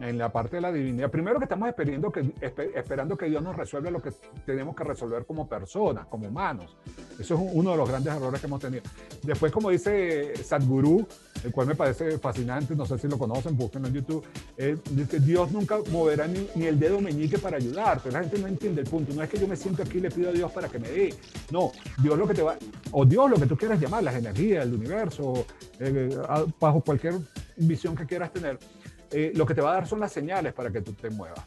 [0.00, 1.10] en la parte de la divinidad.
[1.10, 2.32] Primero que estamos esperando que,
[2.74, 4.12] esperando que Dios nos resuelva lo que
[4.46, 6.76] tenemos que resolver como personas, como humanos.
[7.18, 8.84] Eso es uno de los grandes errores que hemos tenido.
[9.22, 11.04] Después, como dice Sadhguru,
[11.42, 14.24] el cual me parece fascinante, no sé si lo conocen, búsquenlo en YouTube,
[14.56, 18.12] eh, dice, Dios nunca moverá ni, el dedo meñique para ayudarte.
[18.12, 19.12] La gente no entiende el punto.
[19.12, 20.88] No es que yo me siento aquí y le pido a Dios para que me
[20.88, 21.14] dé.
[21.50, 22.56] No, Dios lo que te va,
[22.92, 25.44] o Dios lo que tú quieras llamar, las energías, el universo,
[25.80, 26.16] eh,
[26.60, 27.14] bajo cualquier
[27.56, 28.58] visión que quieras tener
[29.12, 31.40] eh, lo que te va a dar son las señales para que tú te muevas.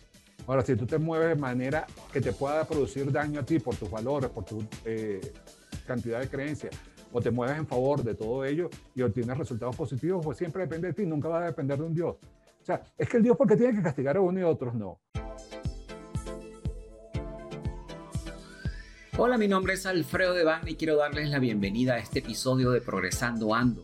[0.48, 3.76] Ahora, si tú te mueves de manera que te pueda producir daño a ti por
[3.76, 5.34] tus valores, por tu eh,
[5.88, 6.76] cantidad de creencias,
[7.12, 10.90] o te mueves en favor de todo ello y obtienes resultados positivos, pues siempre depende
[10.90, 12.16] de ti, nunca va a depender de un Dios.
[12.62, 14.76] O sea, es que el Dios porque tiene que castigar a uno y a otros
[14.76, 15.00] no.
[19.18, 22.82] Hola, mi nombre es Alfredo Devane y quiero darles la bienvenida a este episodio de
[22.82, 23.84] Progresando Ando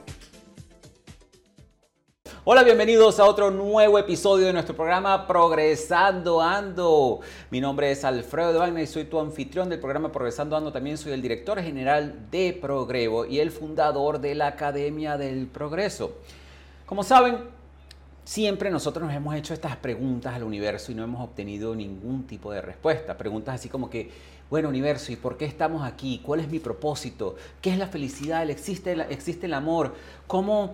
[2.43, 7.19] Hola, bienvenidos a otro nuevo episodio de nuestro programa Progresando Ando.
[7.51, 10.71] Mi nombre es Alfredo de Wagner y soy tu anfitrión del programa Progresando Ando.
[10.71, 16.15] También soy el director general de Progrevo y el fundador de la Academia del Progreso.
[16.87, 17.41] Como saben,
[18.23, 22.51] siempre nosotros nos hemos hecho estas preguntas al universo y no hemos obtenido ningún tipo
[22.51, 23.19] de respuesta.
[23.19, 24.09] Preguntas así como que,
[24.49, 26.19] bueno, universo, ¿y por qué estamos aquí?
[26.25, 27.35] ¿Cuál es mi propósito?
[27.61, 28.49] ¿Qué es la felicidad?
[28.49, 29.93] ¿Existe, existe el amor?
[30.25, 30.73] ¿Cómo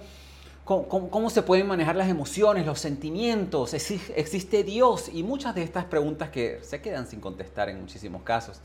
[0.68, 3.74] ¿Cómo, se pueden manejar las emociones, los sentimientos?
[3.74, 5.10] ¿Existe Dios?
[5.14, 8.60] Y muchas de estas preguntas que se quedan sin contestar en muchísimos casos.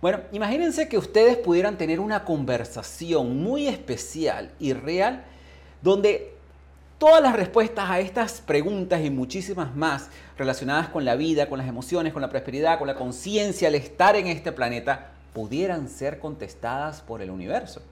[0.00, 5.24] Bueno, imagínense que ustedes pudieran tener una conversación muy especial y real
[5.82, 6.32] donde
[6.98, 11.66] todas las respuestas a estas preguntas y muchísimas más relacionadas con la vida, con las
[11.66, 17.00] emociones, con la prosperidad, con la conciencia, al estar en este planeta, pudieran ser contestadas
[17.00, 17.82] por el universo.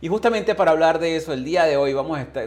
[0.00, 1.92] Y justamente para hablar de eso, el día de hoy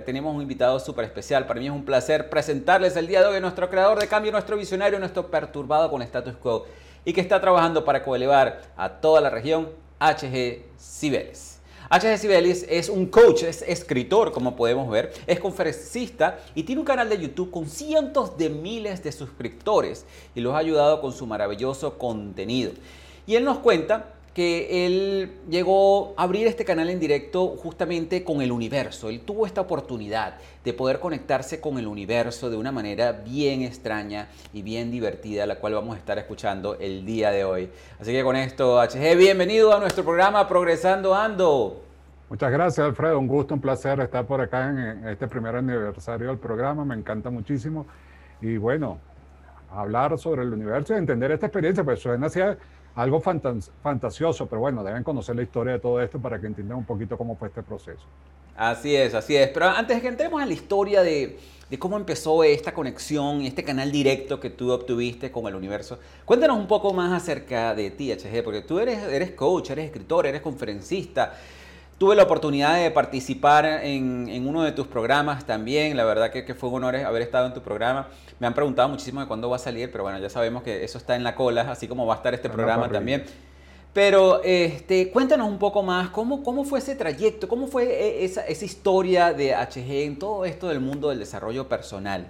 [0.05, 1.47] tenemos un invitado súper especial.
[1.47, 4.31] Para mí es un placer presentarles el día de hoy a nuestro creador de cambio,
[4.31, 6.65] nuestro visionario, nuestro perturbado con status quo
[7.03, 9.67] y que está trabajando para coelevar a toda la región,
[9.99, 11.59] HG Cibeles.
[11.89, 16.85] HG Cibeles es un coach, es escritor, como podemos ver, es conferencista y tiene un
[16.85, 21.27] canal de YouTube con cientos de miles de suscriptores y los ha ayudado con su
[21.27, 22.71] maravilloso contenido.
[23.27, 28.41] Y él nos cuenta que él llegó a abrir este canal en directo justamente con
[28.41, 29.09] el universo.
[29.09, 34.29] Él tuvo esta oportunidad de poder conectarse con el universo de una manera bien extraña
[34.53, 37.69] y bien divertida, la cual vamos a estar escuchando el día de hoy.
[37.99, 41.81] Así que con esto, HG, bienvenido a nuestro programa Progresando Ando.
[42.29, 43.19] Muchas gracias, Alfredo.
[43.19, 46.85] Un gusto, un placer estar por acá en este primer aniversario del programa.
[46.85, 47.85] Me encanta muchísimo.
[48.39, 48.97] Y bueno,
[49.69, 52.57] hablar sobre el universo entender esta experiencia, pues suena hacia
[52.95, 56.85] algo fantasioso, pero bueno, deben conocer la historia de todo esto para que entiendan un
[56.85, 58.03] poquito cómo fue este proceso.
[58.55, 59.49] Así es, así es.
[59.49, 61.39] Pero antes de que entremos a la historia de,
[61.79, 66.67] cómo empezó esta conexión, este canal directo que tú obtuviste con el universo, cuéntanos un
[66.67, 71.33] poco más acerca de ti, HG, porque tú eres, eres coach, eres escritor, eres conferencista.
[72.01, 75.95] Tuve la oportunidad de participar en, uno de tus programas también.
[75.95, 78.07] La verdad que, fue un honor haber estado en tu programa.
[78.39, 80.97] Me han preguntado muchísimo de cuándo va a salir, pero bueno, ya sabemos que eso
[80.97, 83.23] está en la cola, así como va a estar este programa también.
[83.93, 87.47] Pero este, cuéntanos un poco más, ¿cómo, cómo fue ese trayecto?
[87.47, 91.69] ¿Cómo fue e, esa, esa historia de HG en todo esto del mundo del desarrollo
[91.69, 92.25] personal?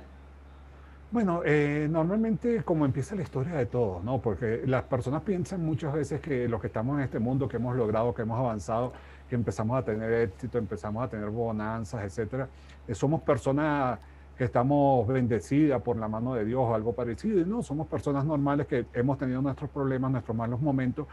[1.11, 4.21] Bueno, eh, normalmente como empieza la historia de todo, ¿no?
[4.21, 7.75] Porque las personas piensan muchas veces que los que estamos en este mundo, que hemos
[7.75, 8.93] logrado, que hemos avanzado,
[9.35, 12.47] empezamos a tener éxito, empezamos a tener bonanzas, etcétera.
[12.87, 13.99] Eh, somos personas
[14.37, 18.25] que estamos bendecidas por la mano de Dios o algo parecido, y no, somos personas
[18.25, 21.07] normales que hemos tenido nuestros problemas, nuestros malos momentos.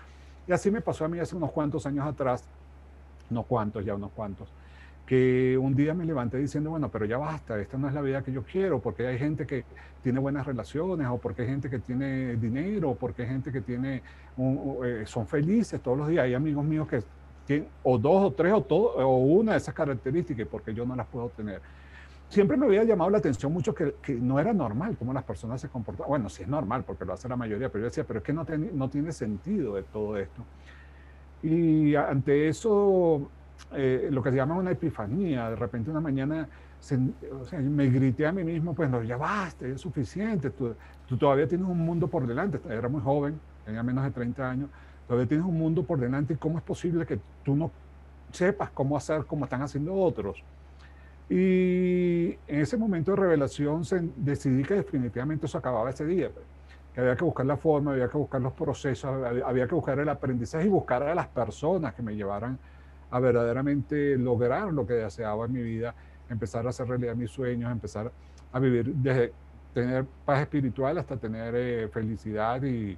[0.46, 2.44] Y así me pasó a mí hace unos cuantos años atrás,
[3.28, 4.48] no cuantos, ya unos cuantos,
[5.04, 8.22] que un día me levanté diciendo, bueno, pero ya basta, esta no es la vida
[8.22, 9.64] que yo quiero, porque hay gente que
[10.02, 13.60] tiene buenas relaciones, o porque hay gente que tiene dinero, o porque hay gente que
[13.60, 14.02] tiene,
[14.38, 16.24] eh, son felices todos los días.
[16.24, 17.02] Hay amigos míos que
[17.82, 21.06] o dos o tres o, todo, o una de esas características, porque yo no las
[21.06, 21.60] puedo tener.
[22.28, 25.60] Siempre me había llamado la atención mucho que, que no era normal cómo las personas
[25.60, 26.10] se comportaban.
[26.10, 28.32] Bueno, sí es normal, porque lo hace la mayoría, pero yo decía, pero es que
[28.32, 30.44] no, no tiene sentido de todo esto.
[31.42, 33.30] Y ante eso,
[33.72, 36.48] eh, lo que se llama una epifanía, de repente una mañana
[37.40, 40.74] o sea, me grité a mí mismo, pues no, ya basta, es suficiente, tú,
[41.06, 44.70] tú, todavía tienes un mundo por delante, era muy joven, tenía menos de 30 años,
[45.08, 47.72] todavía tienes un mundo por delante y cómo es posible que tú no
[48.30, 50.44] sepas cómo hacer como están haciendo otros.
[51.30, 53.82] Y en ese momento de revelación
[54.16, 56.44] decidí que definitivamente eso acababa ese día, pues,
[56.94, 59.10] que había que buscar la forma, había que buscar los procesos,
[59.44, 62.58] había que buscar el aprendizaje y buscar a las personas que me llevaran
[63.10, 65.94] a verdaderamente lograr lo que deseaba en mi vida,
[66.28, 68.12] empezar a hacer realidad mis sueños, empezar
[68.52, 69.32] a vivir desde
[69.72, 72.96] tener paz espiritual hasta tener eh, felicidad y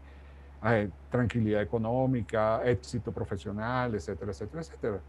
[0.64, 5.00] eh, tranquilidad económica, éxito profesional, etcétera, etcétera, etcétera.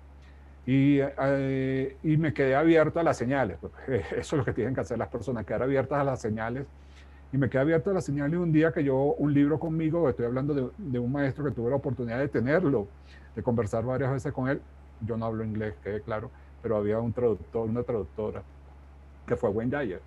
[0.66, 3.58] Y, eh, y, me quedé abierto a las señales.
[3.60, 3.74] Pues,
[4.12, 6.66] eso es lo que tienen que hacer las personas, quedar abiertas a las señales.
[7.34, 10.26] Y me quedé abierto a las señales un día que yo, un libro conmigo, estoy
[10.26, 12.88] hablando de, de un maestro que tuve la oportunidad de tenerlo,
[13.36, 14.62] de conversar varias veces con él,
[15.06, 16.30] yo no hablo inglés, quede claro,
[16.62, 18.44] pero había un traductor, una traductora,
[19.26, 20.02] que fue Wayne Dyer.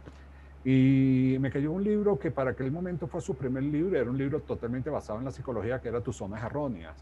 [0.64, 4.16] Y me cayó un libro que para aquel momento fue su primer libro, era un
[4.16, 6.96] libro totalmente basado en la psicología, que era Tus zonas erróneas.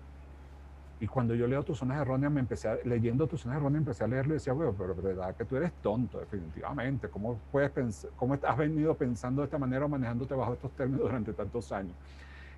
[0.99, 4.03] Y cuando yo leo Tus zonas erróneas, me empecé a, leyendo Tus zonas erróneas, empecé
[4.03, 7.09] a leerlo y decía, bueno, pero verdad que tú eres tonto, definitivamente.
[7.09, 11.03] ¿Cómo, puedes pensar, ¿Cómo has venido pensando de esta manera o manejándote bajo estos términos
[11.03, 11.95] durante tantos años?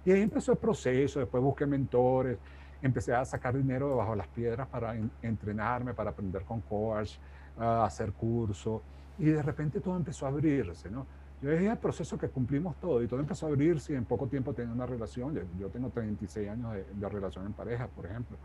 [0.07, 2.39] Y ahí empezó el proceso, después busqué mentores,
[2.81, 7.17] empecé a sacar dinero debajo las piedras para entrenarme, para aprender con coach,
[7.59, 8.81] a hacer cursos,
[9.19, 11.07] y de repente todo empezó a abrirse, ¿no?
[11.43, 14.27] Yo dije el proceso que cumplimos todo y todo empezó a abrirse y en poco
[14.27, 15.39] tiempo tenía una relación.
[15.59, 18.37] Yo tengo 36 años de, relación en pareja, por ejemplo.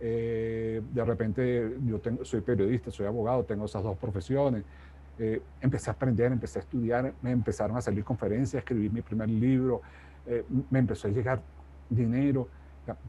[0.00, 4.64] Eh, de repente yo tengo, soy periodista, soy abogado, tengo esas dos profesiones.
[5.18, 9.28] Eh, empecé a aprender, empecé a estudiar, me empezaron a salir conferencias, escribí mi primer
[9.28, 9.82] libro,
[10.26, 11.40] eh, me empezó a llegar
[11.88, 12.48] dinero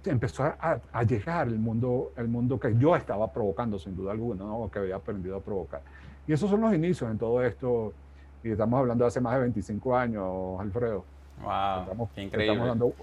[0.05, 4.69] empezó a, llegar el mundo, el mundo que yo estaba provocando, sin duda alguna, ¿no?
[4.71, 5.81] que había aprendido a provocar.
[6.27, 7.93] Y esos son los inicios en todo esto.
[8.43, 11.05] Y estamos hablando de hace más de 25 años, Alfredo.
[11.41, 12.09] ¡Wow!
[12.15, 12.93] qué increíble.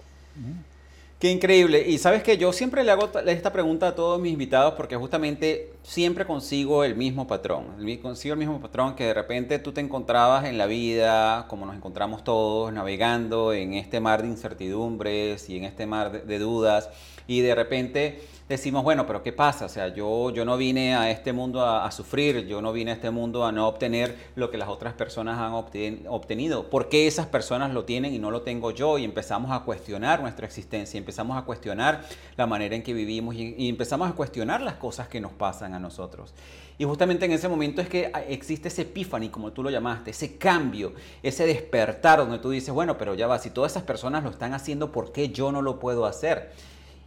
[1.21, 1.87] Qué increíble.
[1.87, 5.71] Y sabes que yo siempre le hago esta pregunta a todos mis invitados porque justamente
[5.83, 7.67] siempre consigo el mismo patrón.
[8.01, 11.77] Consigo el mismo patrón que de repente tú te encontrabas en la vida, como nos
[11.77, 16.89] encontramos todos, navegando en este mar de incertidumbres y en este mar de, dudas.
[17.27, 19.67] Y de repente decimos, bueno, pero ¿qué pasa?
[19.67, 22.95] O sea, yo, yo no vine a este mundo a, sufrir, yo no vine a
[22.95, 26.69] este mundo a no obtener lo que las otras personas han obtenido.
[26.69, 28.99] ¿Por qué esas personas lo tienen y no lo tengo yo?
[28.99, 32.03] Y empezamos a cuestionar nuestra existencia, empezamos a cuestionar
[32.37, 35.79] la manera en que vivimos y, empezamos a cuestionar las cosas que nos pasan a
[35.79, 36.35] nosotros.
[36.77, 40.39] Y justamente en ese momento es que existe ese epiphany, como tú lo llamaste, ese
[40.39, 40.93] cambio,
[41.23, 44.55] ese despertar donde tú dices, bueno, pero ya va, si todas esas personas lo están
[44.55, 46.51] haciendo, ¿por qué yo no lo puedo hacer?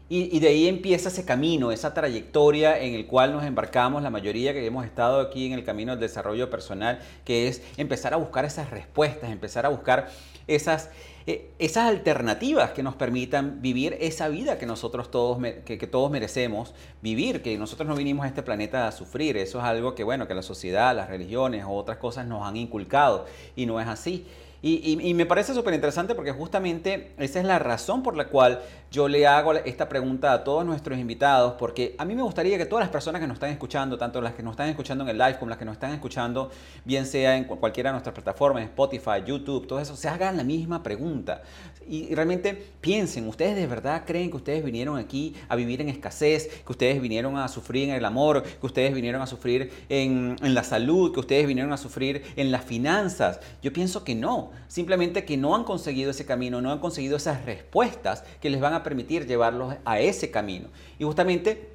[0.09, 4.53] Y, de ahí empieza ese camino, esa trayectoria en el cual nos embarcamos la mayoría
[4.53, 8.45] que hemos estado aquí en el camino del desarrollo personal, que es empezar a buscar
[8.45, 10.09] esas respuestas, empezar a buscar
[10.45, 10.91] esas,
[11.25, 16.75] eh, esas alternativas que nos permitan vivir esa vida que nosotros todos, que, todos merecemos
[17.01, 19.37] vivir, que nosotros no vinimos a este planeta a sufrir.
[19.37, 22.57] Eso es algo que, bueno, que la sociedad, las religiones o otras cosas nos han
[22.57, 23.25] inculcado
[23.55, 24.27] y no es así.
[24.65, 28.61] Y, me parece súper interesante porque justamente esa es la razón por la cual
[28.93, 32.67] yo le hago esta pregunta a todos nuestros invitados, porque a mí me gustaría que
[32.67, 35.17] todas las personas que nos están escuchando, tanto las que nos están escuchando en el
[35.17, 36.51] live como las que nos están escuchando,
[36.85, 40.83] bien sea en cualquiera de nuestras plataformas, Spotify, YouTube, todo eso, se hagan la misma
[40.83, 41.41] pregunta.
[41.89, 46.61] Y realmente piensen, ¿ustedes de verdad creen que ustedes vinieron aquí a vivir en escasez,
[46.63, 50.53] que ustedes vinieron a sufrir en el amor, que ustedes vinieron a sufrir en, en
[50.53, 53.39] la salud, que ustedes vinieron a sufrir en las finanzas?
[53.63, 57.45] Yo pienso que no simplemente que no han conseguido ese camino, no han conseguido esas
[57.45, 60.67] respuestas que les van a permitir llevarlos a ese camino.
[60.99, 61.73] Y justamente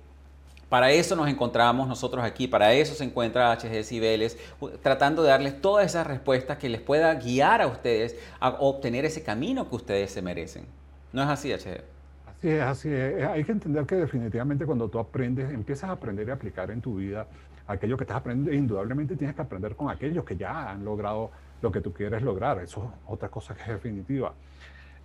[0.68, 4.36] para eso nos encontramos nosotros aquí, para eso se encuentra HG Cibeles,
[4.82, 9.22] tratando de darles todas esas respuestas que les pueda guiar a ustedes a obtener ese
[9.22, 10.66] camino que ustedes se merecen.
[11.12, 11.80] ¿No es así, HG?
[12.26, 13.24] Así es, así es.
[13.24, 16.96] Hay que entender que definitivamente cuando tú aprendes, empiezas a aprender y aplicar en tu
[16.96, 17.26] vida
[17.66, 21.30] aquello que estás aprendiendo, indudablemente tienes que aprender con aquellos que ya han logrado
[21.62, 22.58] lo que tú quieres lograr.
[22.60, 24.34] Eso es otra cosa que es definitiva.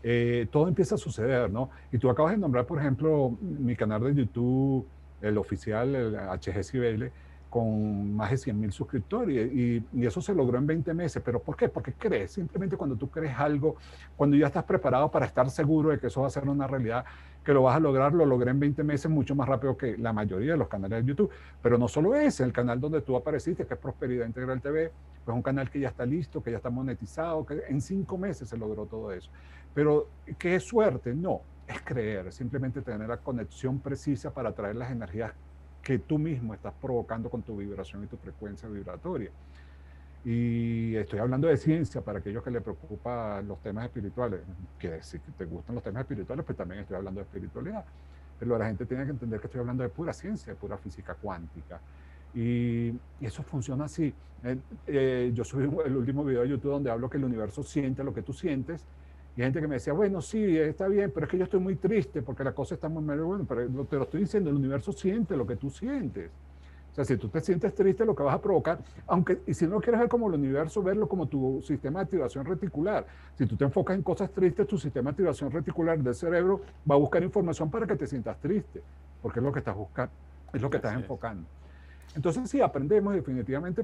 [0.04, 1.70] Eh, todo empieza a suceder, ¿no?
[1.92, 4.86] Y tú acabas de nombrar, por ejemplo, mi canal de YouTube,
[5.22, 7.12] el oficial, el HG Cibele,
[7.50, 11.22] con más de 100 mil suscriptores y, y, eso se logró en 20 meses.
[11.24, 11.70] ¿Pero por qué?
[11.70, 13.76] Porque crees, simplemente cuando tú crees algo,
[14.18, 17.06] cuando ya estás preparado para estar seguro de que eso va a ser una realidad,
[17.44, 20.14] que lo vas a lograr, lo logré en 20 meses mucho más rápido que la
[20.14, 21.30] mayoría de los canales de YouTube.
[21.62, 24.92] Pero no solo ese, el canal donde tú apareciste, que es Prosperidad Integral TV,
[25.24, 28.50] pues un canal que ya está listo, que ya está monetizado, que en cinco meses
[28.50, 29.30] se logró todo eso.
[29.74, 31.14] Pero, ¿qué es suerte?
[31.14, 35.34] No, es creer, simplemente tener la conexión precisa para atraer las energías
[35.82, 39.32] que tú mismo estás provocando con tu vibración y tu frecuencia vibratoria.
[40.26, 44.40] Y estoy hablando de ciencia para aquellos que les preocupan los temas espirituales.
[44.80, 47.84] Que si te gustan los temas espirituales, pues también estoy hablando de espiritualidad.
[48.40, 51.16] Pero la gente tiene que entender que estoy hablando de pura ciencia, de pura física
[51.16, 51.82] cuántica.
[52.34, 54.14] Y, eso funciona así.
[54.88, 58.14] Eh, yo subí el último video de YouTube donde hablo que el universo siente lo
[58.14, 58.86] que tú sientes.
[59.36, 61.60] Y hay gente que me decía, bueno, sí, está bien, pero es que yo estoy
[61.60, 63.20] muy triste porque la cosa está muy mal.
[63.22, 66.30] Bueno, pero te lo estoy diciendo, el universo siente lo que tú sientes.
[66.92, 69.66] O sea, si tú te sientes triste, lo que vas a provocar, aunque, y si
[69.66, 73.08] no quieres ver como el universo, verlo como tu sistema de activación reticular.
[73.36, 76.94] Si tú te enfocas en cosas tristes, tu sistema de activación reticular del cerebro va
[76.94, 78.84] a buscar información para que te sientas triste,
[79.24, 80.14] porque es lo que estás buscando,
[80.54, 81.48] es lo que estás enfocando.
[82.16, 83.84] Entonces, sí, aprendemos definitivamente,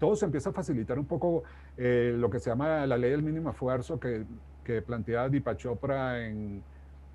[0.00, 1.44] todo se empieza a facilitar un poco
[1.76, 4.24] eh, lo que se llama la ley del mínimo esfuerzo que,
[4.64, 6.62] que plantea Deepak Chopra en,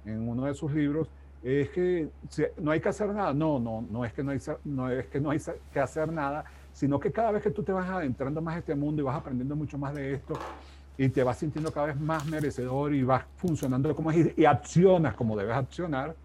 [0.05, 1.09] en uno de sus libros,
[1.43, 2.09] es que
[2.57, 3.33] no hay que hacer nada.
[3.33, 5.39] No, no, no es que no hay, no es que no hay
[5.71, 8.73] que hacer nada, sino que cada vez que tú te vas adentrando más a este
[8.73, 10.33] mundo y vas aprendiendo mucho más de esto
[10.97, 15.13] y te vas sintiendo cada vez más merecedor y vas funcionando como es y, accionas
[15.13, 16.15] como debes accionar,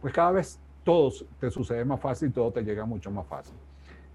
[0.00, 3.54] pues cada vez todo te sucede más fácil y todo te llega mucho más fácil.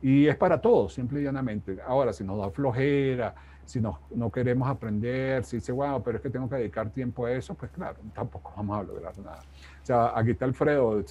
[0.02, 1.78] Y es para todos, simple y llanamente.
[1.86, 3.36] Ahora, si nos da flojera,
[3.72, 7.26] si no, no queremos aprender, si dice, wow, pero es que tengo que dedicar tiempo
[7.26, 9.40] a eso, pues claro, tampoco vamos a lograr nada.
[9.82, 11.02] O sea, aquí está Alfredo,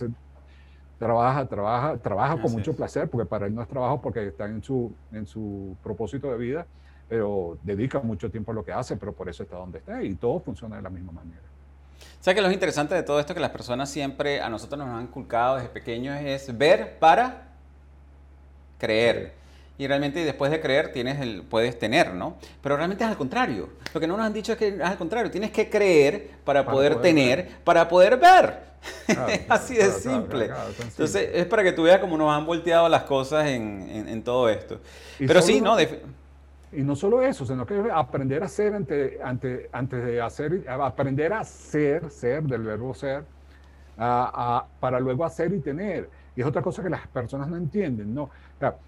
[0.99, 4.63] trabaja, trabaja, trabaja con mucho placer, porque para él no es trabajo porque está en
[4.63, 6.67] su, en su propósito de vida,
[7.09, 10.15] pero dedica mucho tiempo a lo que hace, pero por eso está donde está y
[10.15, 11.41] todo funciona de la misma manera.
[12.21, 14.89] O sea que lo interesante de todo esto que las personas siempre a nosotros nos
[14.91, 17.49] han inculcado desde pequeños es ver para
[18.77, 19.40] creer
[19.81, 22.37] y realmente después de creer tienes el, puedes tener, ¿no?
[22.63, 23.71] Pero realmente es al contrario.
[23.95, 25.31] Lo que no nos han dicho es que es al contrario.
[25.31, 28.59] Tienes que creer para, poder, tener, para poder ver.
[29.49, 30.51] Así de simple.
[30.83, 34.51] Entonces es para que tú veas cómo nos han volteado las cosas en, en, todo
[34.51, 34.81] esto.
[35.19, 35.79] Pero sí, ¿no?
[35.81, 41.33] y no solo eso, sino que aprender a ser ante, ante, antes de hacer, aprender
[41.33, 43.25] a ser, ser del verbo ser,
[43.97, 46.11] para luego hacer y tener.
[46.37, 48.29] Y es otra cosa que las personas no entienden, ¿no?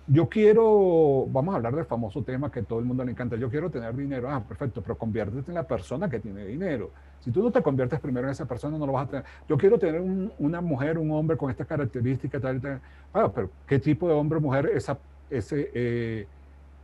[0.06, 3.48] Yo quiero, vamos a hablar del famoso tema que todo el mundo le encanta, yo
[3.48, 6.90] quiero tener dinero, ah, perfecto, pero conviértete en la persona que tiene dinero.
[7.20, 9.24] Si tú no te conviertes primero en esa persona, no lo vas a tener.
[9.48, 10.02] Yo quiero tener
[10.38, 12.80] una mujer, un hombre con estas características, tal, tal.
[13.14, 14.98] Ah, pero ¿qué tipo de hombre o mujer esa,
[15.30, 16.26] ese, eh,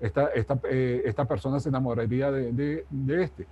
[0.01, 3.47] esta, esta, eh, esta, persona se enamoraría de, de, de este?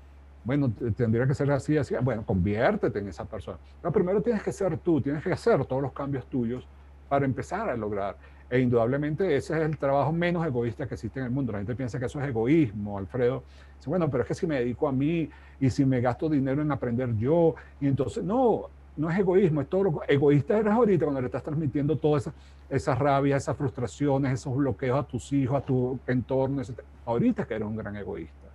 [0.47, 1.97] bueno, tendría que ser así, así.
[2.01, 3.59] Bueno, conviértete en esa persona.
[3.83, 6.65] Pero primero tienes que ser tú, tienes que hacer todos los cambios tuyos
[7.09, 8.17] para empezar a lograr.
[8.49, 11.53] E indudablemente ese es el trabajo menos egoísta que existe en el mundo.
[11.53, 13.43] La gente piensa que eso es egoísmo, Alfredo.
[13.87, 15.29] Bueno, pero es que si me dedico a mí
[15.61, 19.69] y si me gasto dinero en aprender yo, y entonces, no, no es egoísmo, es
[19.69, 22.33] todo lo egoísta eres ahorita cuando le estás transmitiendo toda esa,
[22.69, 26.63] esa rabia, esas frustraciones, esos bloqueos a tus hijos, a tu entorno.
[26.63, 26.81] Etc.
[27.05, 28.46] Ahorita que eres un gran egoísta.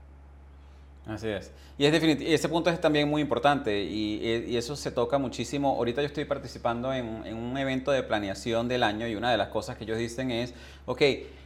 [1.07, 1.51] Así es.
[1.77, 5.75] Y es ese punto es también muy importante y, eso se toca muchísimo.
[5.75, 9.37] Ahorita yo estoy participando en, en, un evento de planeación del año y una de
[9.37, 10.53] las cosas que ellos dicen es,
[10.85, 11.01] ok,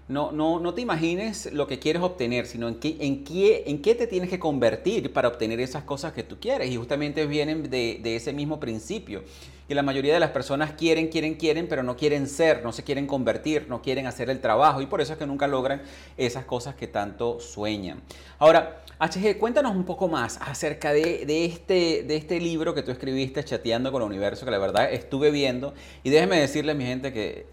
[0.07, 3.81] no, no, no te imagines lo que quieres obtener, sino en qué, en, qué, en
[3.81, 6.69] qué te tienes que convertir para obtener esas cosas que tú quieres.
[6.69, 9.24] Y justamente vienen de, de ese mismo principio.
[9.67, 12.84] Y la mayoría de las personas quieren, quieren, quieren, pero no quieren ser, no se
[12.84, 14.81] quieren convertir, no quieren hacer el trabajo.
[14.81, 15.81] Y por eso es que nunca logran
[16.17, 18.01] esas cosas que tanto sueñan.
[18.38, 22.91] Ahora, HG, cuéntanos un poco más acerca de, de, este, de este libro que tú
[22.91, 25.74] escribiste, Chateando con el Universo, que la verdad estuve viendo.
[26.03, 27.48] Y déjeme decirle a mi gente que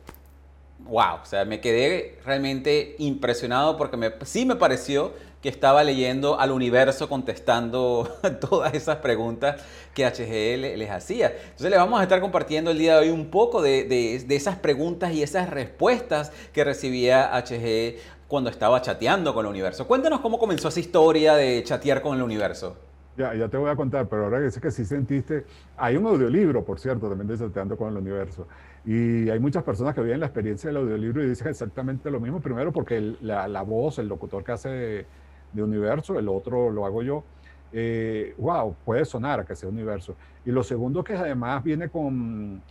[0.85, 6.38] wow, o sea, me quedé realmente impresionado porque me, sí me pareció que estaba leyendo
[6.38, 8.08] al universo contestando
[8.40, 9.61] todas esas preguntas
[9.92, 11.32] que HGL les hacía.
[11.32, 14.56] Entonces le vamos a estar compartiendo el día de hoy un poco de, de, esas
[14.56, 17.96] preguntas y esas respuestas que recibía HG
[18.28, 19.87] cuando estaba chateando con el universo.
[19.87, 22.76] Cuéntanos cómo comenzó esa historia de chatear con el universo.
[23.16, 25.44] Ya, ya te voy a contar, pero ahora que sé que sí sentiste,
[25.76, 28.46] hay un audiolibro, por cierto, también de Chateando con el Universo.
[28.87, 32.40] Y hay muchas personas que viven la experiencia del audiolibro y dicen exactamente lo mismo.
[32.40, 35.06] Primero porque la, la, voz, el locutor que hace
[35.52, 37.25] de, Universo, el otro lo hago yo.
[37.73, 40.14] Eh, wow, puede sonar a que sea Universo.
[40.44, 42.62] Y lo segundo que además viene con,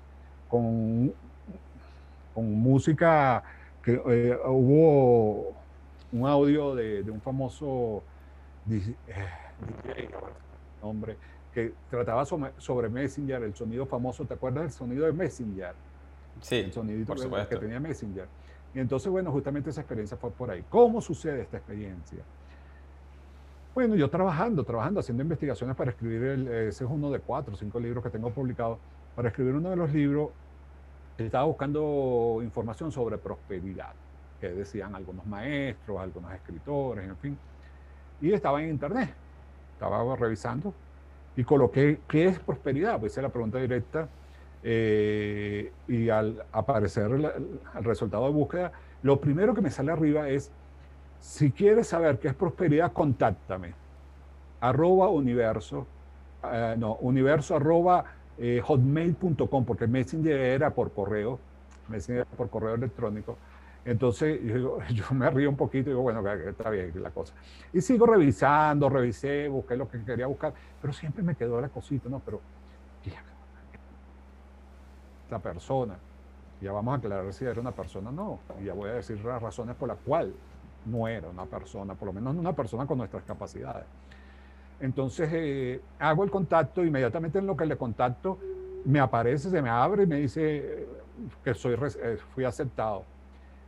[0.47, 1.13] con,
[2.33, 3.43] con música,
[3.83, 5.53] que eh, hubo
[6.11, 8.03] un audio de, de un famoso
[8.65, 10.09] DJ, eh,
[10.81, 11.17] hombre,
[11.53, 15.73] que trataba sobre, sobre Messenger, el sonido famoso, ¿te acuerdas del sonido de Messenger?
[16.41, 17.13] Sí, el sonidito
[17.47, 18.27] que, tenía Messenger.
[18.73, 20.63] Y entonces, bueno, justamente esa experiencia fue por ahí.
[20.69, 22.19] ¿Cómo sucede esta experiencia?
[23.73, 27.57] Bueno, yo trabajando, trabajando, haciendo investigaciones para escribir, el, ese es uno de cuatro o
[27.57, 28.79] cinco libros que tengo publicados.
[29.15, 30.29] Para escribir uno de los libros,
[31.17, 33.93] estaba buscando información sobre prosperidad.
[34.39, 37.37] que decían algunos maestros, algunos escritores, en fin.
[38.19, 39.13] Y estaba en internet,
[39.73, 40.73] estaba revisando
[41.35, 42.99] y coloqué, ¿qué es prosperidad?
[42.99, 44.09] Pues hice la pregunta directa
[44.63, 47.31] eh, y al aparecer el,
[47.83, 50.51] resultado de búsqueda, lo primero que me sale arriba es,
[51.21, 53.73] si quieres saber qué es prosperidad, contáctame.
[54.59, 55.87] Arroba universo,
[56.51, 58.03] eh, no, universo arroba
[58.37, 61.39] eh, hotmail.com, porque Messenger era por correo,
[61.87, 63.37] Messenger por correo electrónico.
[63.85, 64.39] Entonces
[64.93, 67.33] yo, me río un poquito y digo, bueno, está bien la cosa.
[67.71, 72.09] Y sigo revisando, revisé, busqué lo que quería buscar, pero siempre me quedó la cosita,
[72.09, 72.19] ¿no?
[72.19, 72.41] Pero
[75.23, 75.95] esta persona,
[76.59, 79.23] ya vamos a aclarar si era una persona o no, y ya voy a decir
[79.23, 80.33] las razones por las cuales
[80.85, 83.85] no era una persona, por lo menos una persona con nuestras capacidades.
[84.79, 88.39] Entonces eh, hago el contacto, inmediatamente en lo que le contacto,
[88.85, 90.88] me aparece, se me abre y me dice
[91.43, 93.03] que soy, eh, fui aceptado.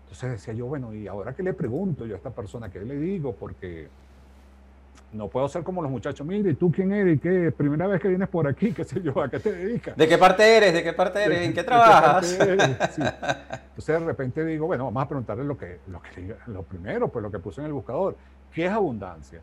[0.03, 2.70] Entonces decía yo, bueno, ¿y ahora qué le pregunto yo a esta persona?
[2.70, 3.34] ¿Qué le digo?
[3.34, 3.88] Porque
[5.13, 7.21] no puedo ser como los muchachos, mire, ¿tú quién eres?
[7.21, 7.53] ¿Qué?
[7.55, 9.95] Primera vez que vienes por aquí, qué sé yo, ¿a qué te dedicas?
[9.95, 10.73] ¿De qué parte eres?
[10.73, 11.41] ¿De qué parte eres?
[11.41, 12.38] ¿En qué trabajas?
[12.39, 17.21] Entonces de repente digo, bueno, vamos a preguntarle lo que, lo que lo primero, pues
[17.21, 18.17] lo que puse en el buscador,
[18.51, 19.41] ¿qué es abundancia?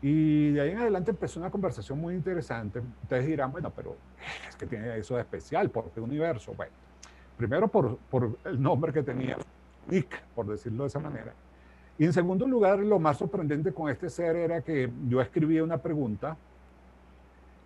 [0.00, 2.80] Y de ahí en adelante empezó una conversación muy interesante.
[3.02, 3.96] Ustedes dirán, bueno, pero
[4.48, 6.52] es que tiene eso de especial, ¿por qué universo?
[6.54, 6.72] Bueno,
[7.36, 9.36] primero por, por el nombre que tenía,
[9.88, 11.32] Nick, por decirlo de esa manera.
[12.02, 15.78] Y en segundo lugar, lo más sorprendente con este ser era que yo escribía una
[15.78, 16.36] pregunta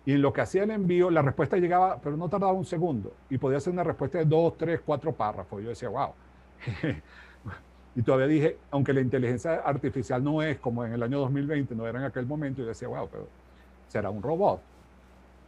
[0.05, 3.13] y en lo que hacía el envío, la respuesta llegaba, pero no tardaba un segundo.
[3.31, 5.63] Y podía ser una respuesta de dos, tres, cuatro párrafos.
[5.63, 6.09] Yo decía, wow.
[7.95, 11.87] y todavía dije, aunque la inteligencia artificial no es como en el año 2020, no
[11.87, 13.27] era en aquel momento, yo decía, wow, pero
[13.87, 14.61] será un robot.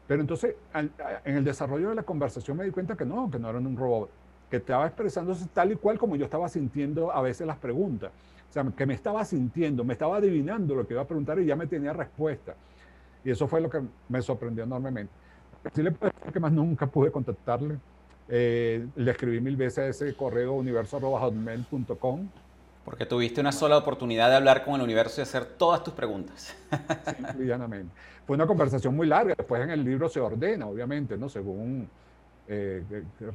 [0.08, 3.52] Pero entonces, en el desarrollo de la conversación me di cuenta que no, que no
[3.52, 4.10] era un robot
[4.50, 8.12] que estaba expresándose tal y cual como yo estaba sintiendo a veces las preguntas.
[8.50, 11.46] O sea, que me estaba sintiendo, me estaba adivinando lo que iba a preguntar y
[11.46, 12.56] ya me tenía respuesta.
[13.24, 15.14] Y eso fue lo que me sorprendió enormemente.
[15.74, 17.78] Sí le puedo decir que más nunca pude contactarle.
[18.28, 22.30] Eh, le escribí mil veces ese correo universo.hotmail.com.
[22.86, 26.56] Porque tuviste una sola oportunidad de hablar con el universo y hacer todas tus preguntas.
[26.72, 27.52] Sí.
[28.26, 29.36] Fue una conversación muy larga.
[29.38, 31.30] Después en el libro se ordena, obviamente, ¿no?
[31.30, 31.90] Según
[32.50, 32.84] eh,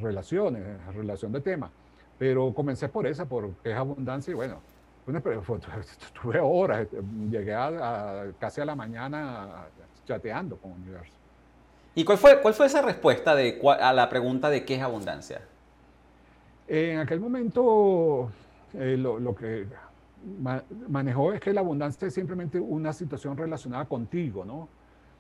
[0.01, 0.63] relaciones,
[0.95, 1.71] relación de temas.
[2.19, 4.61] Pero comencé por esa, porque es abundancia y bueno,
[6.23, 6.89] tuve horas,
[7.31, 9.67] llegué a, casi a la mañana
[10.05, 11.13] chateando con Universo.
[11.95, 15.43] ¿Y cuál fue, cuál fue esa respuesta de, a la pregunta de qué es abundancia?
[16.67, 18.31] En aquel momento
[18.73, 19.67] eh, lo, lo, que
[20.89, 24.69] manejó es que la abundancia es simplemente una situación relacionada contigo, ¿no?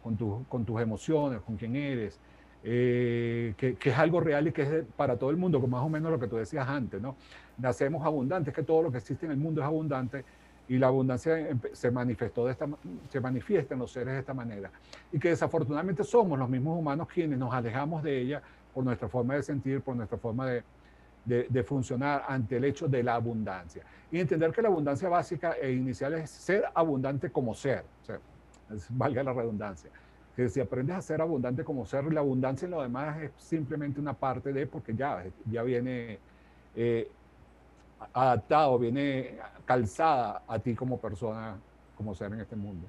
[0.02, 2.18] Con, tu, con tus emociones, con quién eres,
[2.66, 5.90] eh, que, es algo real y que es para todo el mundo, como más o
[5.90, 7.14] menos lo que tú decías antes, ¿no?
[7.58, 10.24] Nacemos abundantes, que todo lo que existe en el mundo es abundante
[10.66, 11.36] y la abundancia
[11.72, 12.66] se manifestó de esta,
[13.10, 14.70] se manifiesta en los seres de esta manera.
[15.12, 19.34] Y que desafortunadamente somos los mismos humanos quienes nos alejamos de ella por nuestra forma
[19.34, 20.64] de sentir, por nuestra forma de,
[21.26, 23.82] de, funcionar ante el hecho de la abundancia.
[24.10, 28.18] Y entender que la abundancia básica e inicial es ser abundante como ser, o sea,
[28.88, 29.90] valga la redundancia
[30.36, 34.00] que si aprendes a ser abundante como ser, la abundancia en lo demás es simplemente
[34.00, 36.18] una parte de, porque ya, ya viene
[36.74, 37.08] eh,
[38.12, 41.56] adaptado, viene calzada a ti como persona,
[41.96, 42.86] como ser en este mundo.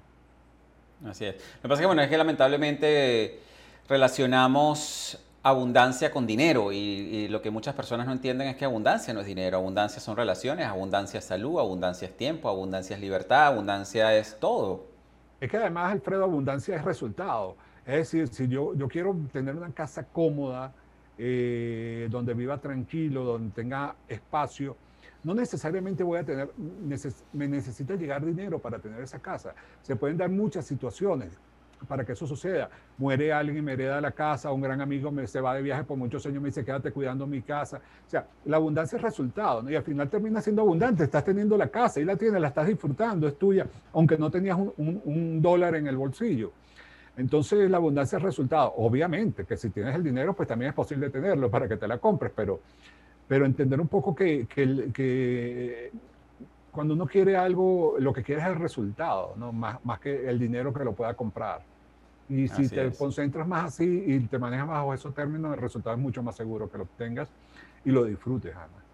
[1.06, 1.36] Así es.
[1.36, 3.40] Lo que pasa es que, bueno, es que lamentablemente
[3.88, 9.14] relacionamos abundancia con dinero y, y, lo que muchas personas no entienden es que abundancia
[9.14, 13.46] no es dinero, abundancia son relaciones, abundancia es salud, abundancia es tiempo, abundancia es libertad,
[13.46, 14.95] abundancia es todo.
[15.40, 17.56] Es que además, Alfredo, abundancia es resultado.
[17.86, 20.74] Es decir, si yo, yo quiero tener una casa cómoda,
[21.18, 24.76] eh, donde viva tranquilo, donde tenga espacio,
[25.24, 26.52] no necesariamente voy a tener,
[27.34, 29.56] me necesita llegar dinero para tener esa casa.
[29.82, 31.40] Se pueden dar muchas situaciones
[31.86, 32.70] para que eso suceda.
[32.98, 35.98] Muere alguien me hereda la casa, un gran amigo me se va de viaje por
[35.98, 37.78] muchos años, me dice, quédate cuidando mi casa.
[38.06, 39.70] O sea, la abundancia es resultado, ¿no?
[39.70, 42.68] Y al final termina siendo abundante, estás teniendo la casa y la tienes, la estás
[42.68, 46.52] disfrutando, es tuya, aunque no tenías un, un, dólar en el bolsillo.
[47.18, 48.74] Entonces la abundancia es resultado.
[48.78, 51.98] Obviamente que si tienes el dinero, pues también es posible tenerlo para que te la
[51.98, 52.60] compres, pero,
[53.28, 55.92] pero entender un poco que, que, que
[56.76, 59.54] cuando uno quiere algo, lo que quiere es el resultado, ¿no?
[59.54, 61.62] más, más que el dinero que lo pueda comprar.
[62.30, 66.02] Y si te concentras más así y te manejas bajo esos términos, el resultado es
[66.02, 67.30] mucho más seguro que lo obtengas
[67.84, 68.86] y lo disfrutes, además.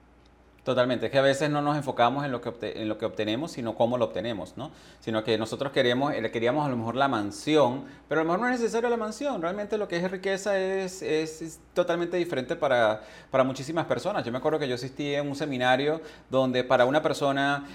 [0.64, 3.52] Totalmente, es que a veces no nos enfocamos en lo que, en lo que obtenemos,
[3.52, 4.70] sino cómo lo obtenemos, ¿no?
[5.00, 8.42] Sino que nosotros queríamos, eh, queríamos a lo mejor la mansión, pero a lo mejor
[8.42, 13.02] no es necesario la mansión, realmente lo que es riqueza es, es, totalmente diferente para,
[13.32, 14.24] para muchísimas personas.
[14.24, 17.66] Yo me acuerdo que yo asistí en un seminario donde para una persona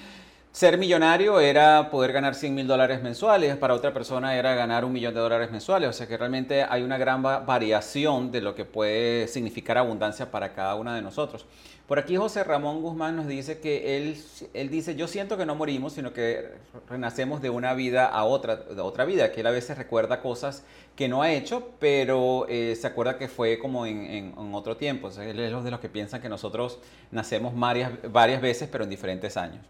[0.57, 4.93] ser millonario era poder ganar 100 mil dólares mensuales, para otra persona era ganar un
[4.95, 8.65] millón de dólares mensuales, o sea que realmente hay una gran variación de lo que
[8.65, 11.45] puede significar abundancia para cada una de nosotros.
[11.87, 14.17] Por aquí José Ramón Guzmán nos dice que él,
[14.55, 16.53] él dice, yo siento que no morimos, sino que
[16.89, 20.65] renacemos de una vida a otra, de otra vida, que él a veces recuerda cosas
[20.97, 25.09] que no ha hecho, pero eh, se acuerda que fue como en, otro tiempo.
[25.09, 26.79] O sea, él es de los que piensan que nosotros
[27.11, 29.61] nacemos varias, varias veces, pero en diferentes años.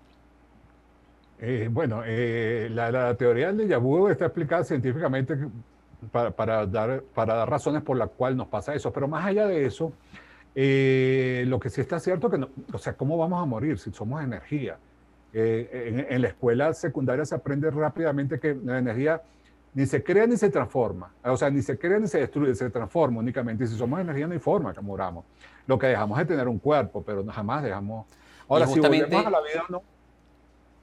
[1.38, 5.36] Eh, bueno, eh, la, teoría del déjà vu está explicada científicamente
[6.10, 9.66] para, dar, para dar razones por las cuales nos pasa eso, pero más allá de
[9.66, 9.92] eso,
[10.54, 13.92] eh, lo que sí está cierto que, no, o sea, ¿cómo vamos a morir si
[13.92, 14.78] somos energía?
[15.38, 19.20] En, la escuela secundaria se aprende rápidamente que la energía
[19.74, 22.70] ni se crea ni se transforma, o sea, ni se crea ni se destruye, se
[22.70, 23.64] transforma únicamente.
[23.64, 25.26] Y si somos energía no hay forma que moramos.
[25.66, 28.06] Lo que dejamos es tener un cuerpo, pero jamás dejamos...
[28.48, 29.82] Ahora, si volvemos a la vida, no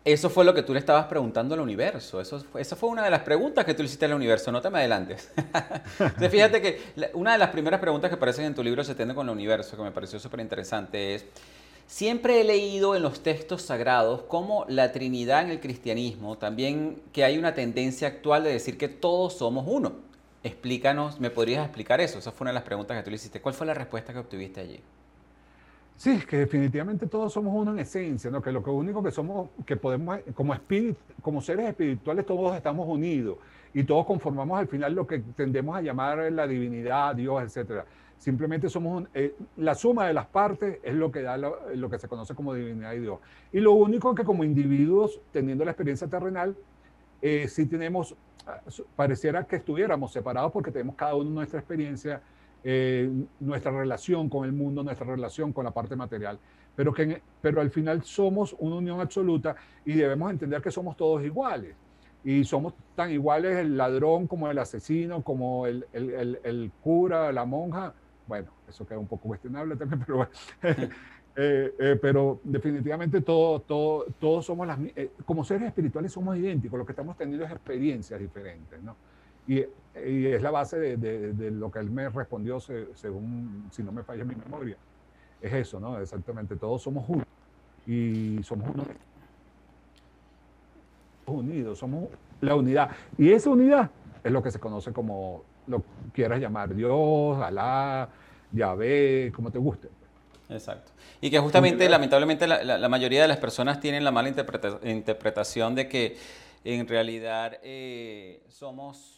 [0.06, 2.20] eso fue lo que tú le estabas preguntando al universo.
[2.20, 4.52] Eso, esa fue una de las preguntas que tú le hiciste al universo.
[4.52, 5.32] No te me adelantes.
[6.00, 6.82] Entonces, fíjate que
[7.14, 9.78] una de las primeras preguntas que aparecen en tu libro Se tiende con el universo,
[9.78, 11.26] que me pareció súper interesante, es,
[11.88, 17.24] siempre he leído en los textos sagrados como la Trinidad en el cristianismo, también que
[17.24, 19.94] hay una tendencia actual de decir que todos somos uno.
[20.44, 22.20] Explícanos, ¿me podrías explicar eso?
[22.20, 23.40] Esa fue una de las preguntas que tú le hiciste.
[23.40, 24.82] ¿Cuál fue la respuesta que obtuviste allí?
[25.96, 28.42] Sí, que definitivamente todos somos uno en esencia, ¿no?
[28.42, 33.38] que lo único que somos, que podemos, como, espíritu, como seres espirituales, todos estamos unidos
[33.74, 37.86] y todos conformamos al final lo que tendemos a llamar la divinidad, Dios, etc.
[38.18, 42.08] Simplemente somos eh, la suma de las partes es lo que da lo, que se
[42.08, 43.20] conoce como divinidad y Dios.
[43.52, 46.56] Y lo único que como individuos, teniendo la experiencia terrenal,
[47.22, 48.16] eh, sí tenemos,
[48.48, 48.60] ah,
[48.96, 52.22] pareciera que estuviéramos separados porque tenemos cada uno nuestra experiencia
[52.66, 53.10] eh,
[53.42, 56.40] nuestra relación con el mundo, nuestra relación con la parte material,
[56.76, 61.24] pero, que, pero al final somos una unión absoluta y debemos entender que somos todos
[61.24, 61.76] iguales.
[62.24, 67.44] Y somos tan iguales el ladrón como el asesino, como el, el, el, cura, la
[67.44, 67.94] monja.
[68.26, 70.24] Bueno, eso queda un poco cuestionable también, pero
[71.36, 74.80] eh, eh, pero definitivamente todo, todo, todos somos las
[75.26, 78.96] como seres espirituales somos idénticos, lo que estamos teniendo es experiencias diferentes, ¿no?
[79.48, 84.24] Y, es la base de, lo que él me respondió, según, si no me falla
[84.24, 84.78] mi memoria.
[85.42, 86.00] Es eso, ¿no?
[86.00, 87.24] Exactamente, todos somos uno.
[87.86, 88.86] Y somos uno.
[91.26, 92.10] Unidos, somos
[92.42, 92.92] la unidad.
[93.18, 93.90] Y esa unidad
[94.24, 98.10] es lo que se conoce como, lo quieras llamar, Dios, Alá,
[98.52, 99.90] Yahvé, como te guste.
[100.50, 100.92] Exacto.
[101.22, 106.18] Y que justamente, lamentablemente, la, mayoría de las personas tienen la mala interpretación de que
[106.64, 109.13] en realidad eh, somos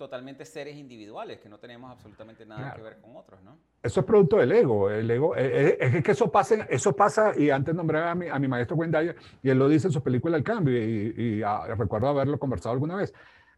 [0.00, 3.58] totalmente seres individuales, que no tenemos absolutamente nada que ver con otros, ¿no?
[3.82, 4.90] Eso es producto del ego.
[4.90, 8.26] El ego eh, eh, es, que eso pasa, eso pasa, y antes nombré a mi,
[8.26, 11.66] a mi maestro Wendayer, y él lo dice en su película El Cambio, y, ah,
[11.76, 13.12] recuerdo haberlo conversado alguna vez.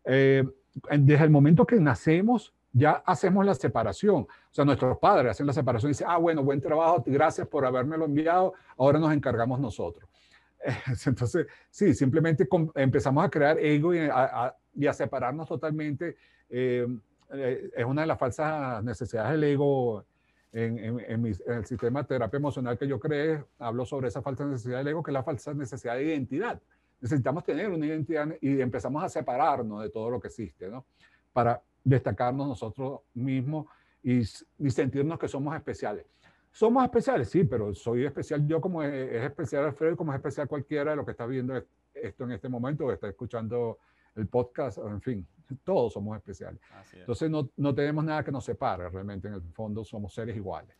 [0.05, 0.43] Eh,
[0.91, 4.23] desde el momento que nacemos, ya hacemos la separación.
[4.23, 7.65] O sea, nuestros padres hacen la separación y dicen, ah, bueno, buen trabajo, gracias por
[7.65, 10.11] habérmelo enviado, ahora nos encargamos nosotros.
[11.07, 16.17] Entonces, sí, simplemente empezamos a crear ego y a, y a separarnos totalmente
[16.49, 16.87] eh,
[17.33, 20.05] eh, es una de las falsas necesidades del ego
[20.53, 24.79] en, en, el sistema de terapia emocional que yo creé, hablo sobre esa falsa necesidad
[24.79, 26.61] del ego, que es la falsa necesidad de identidad.
[27.01, 30.85] Necesitamos tener una identidad y empezamos a separarnos de todo lo que existe, ¿no?
[31.33, 33.67] Para destacarnos nosotros mismos
[34.03, 36.05] y, y sentirnos que somos especiales.
[36.53, 40.47] Somos especiales, sí, pero soy especial yo como es, es especial Alfredo, como es especial
[40.47, 41.55] cualquiera de lo que está viendo
[41.95, 43.79] esto en este momento o está escuchando
[44.17, 45.27] el podcast, en fin,
[45.65, 46.61] todos somos especiales.
[46.95, 50.77] Entonces no, no, tenemos nada que nos separe, realmente en el fondo somos seres iguales.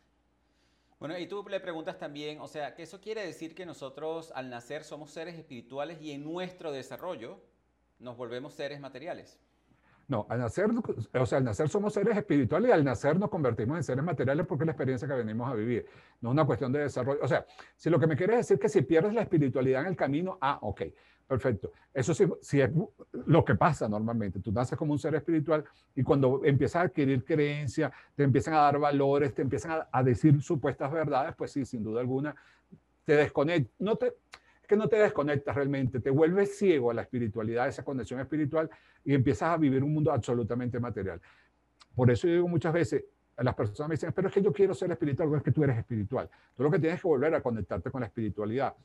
[0.99, 4.49] Bueno, y tú le preguntas también, o sea, que eso quiere decir que nosotros al
[4.49, 7.41] nacer somos seres espirituales y en nuestro desarrollo
[7.99, 9.39] nos volvemos seres materiales.
[10.07, 10.69] No, al nacer,
[11.13, 14.45] o sea, al nacer somos seres espirituales y al nacer nos convertimos en seres materiales
[14.45, 15.85] porque es la experiencia que venimos a vivir.
[16.19, 17.19] No es una cuestión de desarrollo.
[17.23, 19.87] O sea, si lo que me quieres decir es que si pierdes la espiritualidad en
[19.87, 20.81] el camino, ah, ok.
[21.27, 21.71] Perfecto.
[21.93, 22.69] Eso sí, es
[23.25, 24.39] lo que pasa normalmente.
[24.39, 25.63] Tú naces como un ser espiritual
[25.95, 30.41] y cuando empiezas a adquirir creencias, te empiezan a dar valores, te empiezan a, decir
[30.41, 32.35] supuestas verdades, pues sí, sin duda alguna,
[33.05, 33.73] te desconectas.
[33.79, 37.69] No te, es que no te desconectas realmente, te vuelves ciego a la espiritualidad, a
[37.69, 38.69] esa conexión espiritual
[39.05, 41.21] y empiezas a vivir un mundo absolutamente material.
[41.95, 43.05] Por eso yo digo muchas veces,
[43.37, 45.63] las personas me dicen, pero es que yo quiero ser espiritual, o es que tú
[45.63, 46.29] eres espiritual.
[46.55, 48.75] Tú lo que tienes que volver a conectarte con la espiritualidad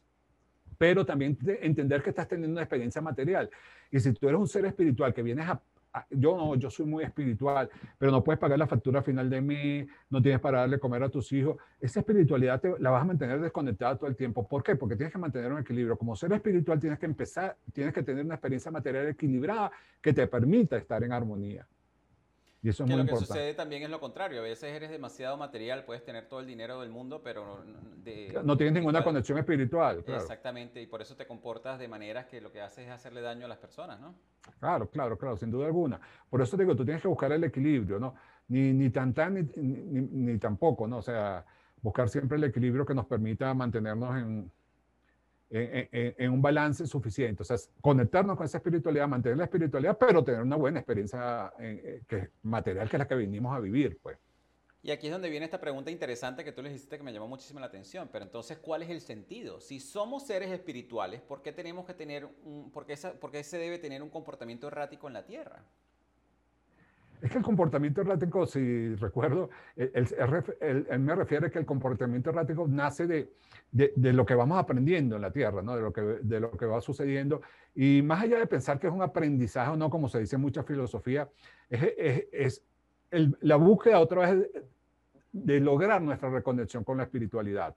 [0.79, 3.51] pero también entender que estás teniendo una experiencia material.
[3.91, 5.61] Y si tú eres un ser espiritual que vienes a,
[6.11, 9.87] yo no, yo soy muy espiritual, pero no puedes pagar la factura final de mí,
[10.11, 13.41] no tienes para darle comer a tus hijos, esa espiritualidad te, la vas a mantener
[13.41, 14.47] desconectada todo el tiempo.
[14.47, 14.77] ¿Por qué?
[14.77, 15.97] Porque tienes que mantener un equilibrio.
[15.97, 20.27] Como ser espiritual tienes que empezar, tienes que tener una experiencia material equilibrada que te
[20.27, 21.67] permita estar en armonía.
[22.61, 24.41] Y eso es que muy lo que sucede también es lo contrario.
[24.41, 27.63] A veces eres demasiado material, puedes tener todo el dinero del mundo, pero
[28.43, 30.05] no tienes ninguna conexión espiritual.
[30.07, 33.47] Exactamente, y por eso te comportas de maneras que lo que haces es hacerle daño
[33.47, 34.15] a las personas, ¿no?
[34.59, 36.01] Claro, claro, claro, sin duda alguna.
[36.29, 38.15] Por eso digo, tú tienes que buscar el equilibrio, ¿no?
[38.49, 40.99] Ni, ni tan tan ni, ni, ni tampoco, ¿no?
[40.99, 41.45] O sea,
[41.81, 44.51] buscar siempre el equilibrio que nos permita mantenernos en,
[45.51, 47.43] en, un balance suficiente.
[47.43, 52.03] O sea, conectarnos con esa espiritualidad, mantener la espiritualidad, pero tener una buena experiencia eh,
[52.07, 54.19] que, material que es la que vinimos a vivir, pues.
[54.81, 57.27] Y aquí es donde viene esta pregunta interesante que tú les hiciste que me llamó
[57.27, 58.09] muchísimo la atención.
[58.13, 59.61] Pero entonces, ¿cuál es el sentido?
[59.61, 63.59] Si somos seres espirituales, ¿por qué tenemos que tener un, por qué, por qué se
[63.59, 65.65] debe tener un comportamiento errático en la Tierra?
[67.21, 73.07] Es que el comportamiento errático, si recuerdo, él me refiere que el comportamiento errático nace
[73.07, 73.33] de,
[73.73, 75.75] de, lo que vamos aprendiendo en la Tierra, ¿no?
[75.75, 77.41] de, lo que, de lo que va sucediendo.
[77.75, 80.43] Y más allá de pensar que es un aprendizaje o no, como se dice en
[80.43, 81.29] mucha filosofía,
[81.69, 82.65] es, es,
[83.11, 84.49] la búsqueda otra vez
[85.33, 87.75] de lograr nuestra reconexión con la espiritualidad.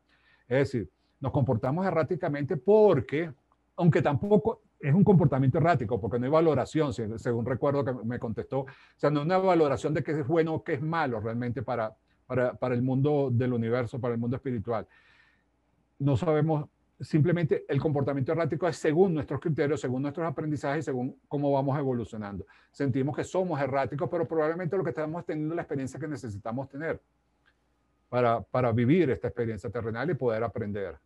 [0.48, 3.32] Es decir, nos comportamos erráticamente porque,
[3.76, 8.62] aunque tampoco es un comportamiento errático porque no hay valoración, según recuerdo que me contestó,
[8.62, 11.62] o sea, no hay una valoración de qué es bueno o qué es malo realmente
[11.62, 14.88] para, para, para, el mundo del universo, para el mundo espiritual.
[16.00, 16.68] No sabemos,
[17.00, 22.46] simplemente el comportamiento errático es según nuestros criterios, según nuestros aprendizajes, según cómo vamos evolucionando.
[22.72, 26.70] Sentimos que somos erráticos, pero probablemente lo que estamos teniendo es la experiencia que necesitamos
[26.70, 27.00] tener
[28.10, 30.98] para, para vivir esta experiencia terrenal y poder aprender.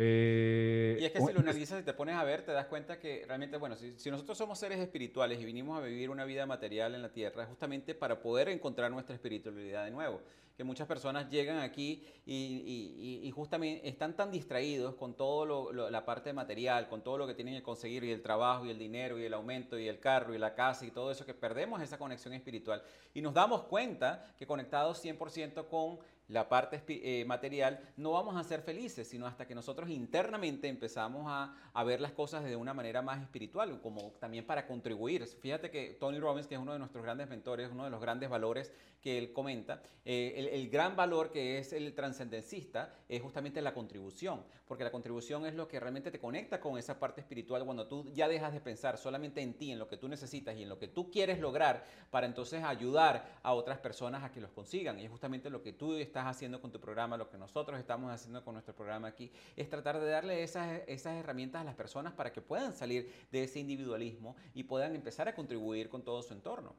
[0.00, 3.00] Eh, y es que si lo analizas y te pones a ver, te das cuenta
[3.00, 6.94] que realmente, bueno, si, nosotros somos seres espirituales y vinimos a vivir una vida material
[6.94, 10.20] en la tierra, es justamente para poder encontrar nuestra espiritualidad de nuevo.
[10.56, 16.88] Que muchas personas llegan aquí y, justamente están tan distraídos con todo la parte material,
[16.88, 19.34] con todo lo que tienen que conseguir y el trabajo y el dinero y el
[19.34, 22.82] aumento y el carro y la casa y todo eso, que perdemos esa conexión espiritual
[23.14, 28.44] y nos damos cuenta que conectados 100% con la parte eh, material, no vamos a
[28.44, 33.00] ser felices, sino hasta que nosotros internamente empezamos a, ver las cosas de una manera
[33.00, 35.26] más espiritual, como también para contribuir.
[35.26, 38.28] Fíjate que Tony Robbins, que es uno de nuestros grandes mentores, uno de los grandes
[38.28, 43.72] valores que él comenta, eh, el, gran valor que es el trascendencista es justamente la
[43.72, 47.86] contribución, porque la contribución es lo que realmente te conecta con esa parte espiritual cuando
[47.86, 50.68] tú ya dejas de pensar solamente en ti, en lo que tú necesitas y en
[50.68, 54.98] lo que tú quieres lograr para entonces ayudar a otras personas a que los consigan.
[54.98, 58.12] Y es justamente lo que tú estás haciendo con tu programa, lo que nosotros estamos
[58.12, 62.12] haciendo con nuestro programa aquí, es tratar de darle esas, esas herramientas a las personas
[62.12, 66.34] para que puedan salir de ese individualismo y puedan empezar a contribuir con todo su
[66.34, 66.74] entorno.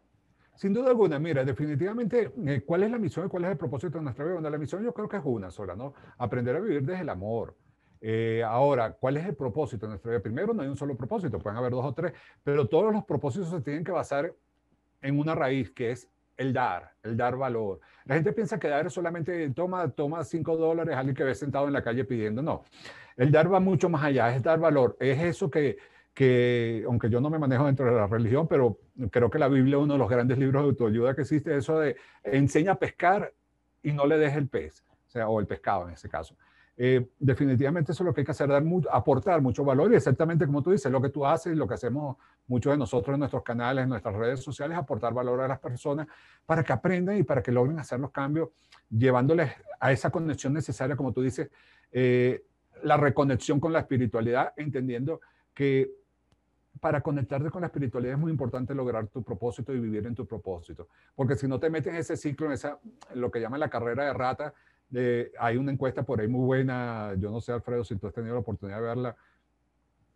[0.56, 3.98] Sin duda alguna, mira, definitivamente, eh, ¿cuál es la misión y cuál es el propósito
[3.98, 4.34] de nuestra vida?
[4.34, 5.94] Bueno, la misión yo creo que es una sola, ¿no?
[6.18, 7.56] Aprender a vivir desde el amor.
[8.02, 10.22] Eh, ahora, ¿cuál es el propósito de nuestra vida?
[10.22, 12.12] Primero, no hay un solo propósito, pueden haber dos o tres,
[12.44, 14.34] pero todos los propósitos se tienen que basar
[15.02, 17.82] en una raíz que es el dar, el dar valor.
[18.06, 21.68] La gente piensa que dar es solamente toma, toma cinco dólares alguien que ve sentado
[21.68, 22.42] en la calle pidiendo.
[22.42, 22.64] No,
[23.18, 24.96] el dar va mucho más allá, es dar valor.
[25.02, 25.78] Es eso que,
[26.14, 28.80] que, aunque yo no me manejo dentro de la religión, pero
[29.12, 31.78] creo que la Biblia es uno de los grandes libros de autoayuda que existe, eso
[31.78, 33.34] de enseña a pescar
[33.84, 36.38] y no le deje el pez, o sea, o el pescado en ese caso.
[36.82, 40.46] Eh, definitivamente eso es lo que hay que hacer, dar aportar mucho valor y exactamente
[40.46, 42.16] como tú dices, lo que tú haces, lo que hacemos
[42.48, 46.08] muchos de nosotros en nuestros canales, en nuestras redes sociales, aportar valor a las personas
[46.46, 48.52] para que aprendan y para que logren hacer los cambios,
[48.90, 51.50] llevándoles a esa conexión necesaria, como tú dices,
[51.92, 52.46] eh,
[52.84, 55.20] la reconexión con la espiritualidad, entendiendo
[55.54, 55.92] que
[56.80, 60.26] para conectarte con la espiritualidad es muy importante lograr tu propósito y vivir en tu
[60.26, 60.88] propósito.
[61.14, 62.80] Porque si no te metes en ese ciclo, en esa,
[63.16, 64.54] lo que llaman la carrera de rata,
[65.40, 68.34] hay una encuesta por ahí muy buena, yo no sé, Alfredo, si tú has tenido
[68.34, 69.16] la oportunidad de verla,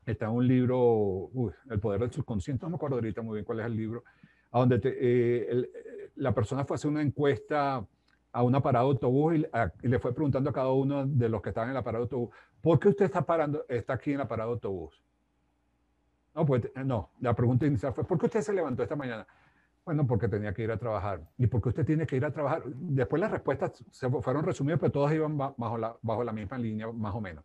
[0.06, 1.30] está un libro,
[1.70, 4.04] El poder del subconsciente, no me acuerdo ahorita muy bien cuál es el libro,
[4.52, 5.70] donde eh,
[6.16, 7.86] la persona fue a hacer una encuesta
[8.32, 11.50] a una parada de autobús y, le fue preguntando a cada uno de los que
[11.50, 14.28] estaban en la parada de autobús, ¿por qué usted está, parando, está aquí en la
[14.28, 15.02] parada de autobús?
[16.34, 19.28] No, pues no, la pregunta inicial fue, ¿por qué usted se levantó esta mañana?
[19.86, 21.22] Bueno, porque tenía que ir a trabajar.
[21.38, 22.64] ¿Y por qué usted tiene que ir a trabajar?
[22.66, 27.20] Después las respuestas se fueron resumidas, pero todas iban bajo la, misma línea, más o
[27.20, 27.44] menos.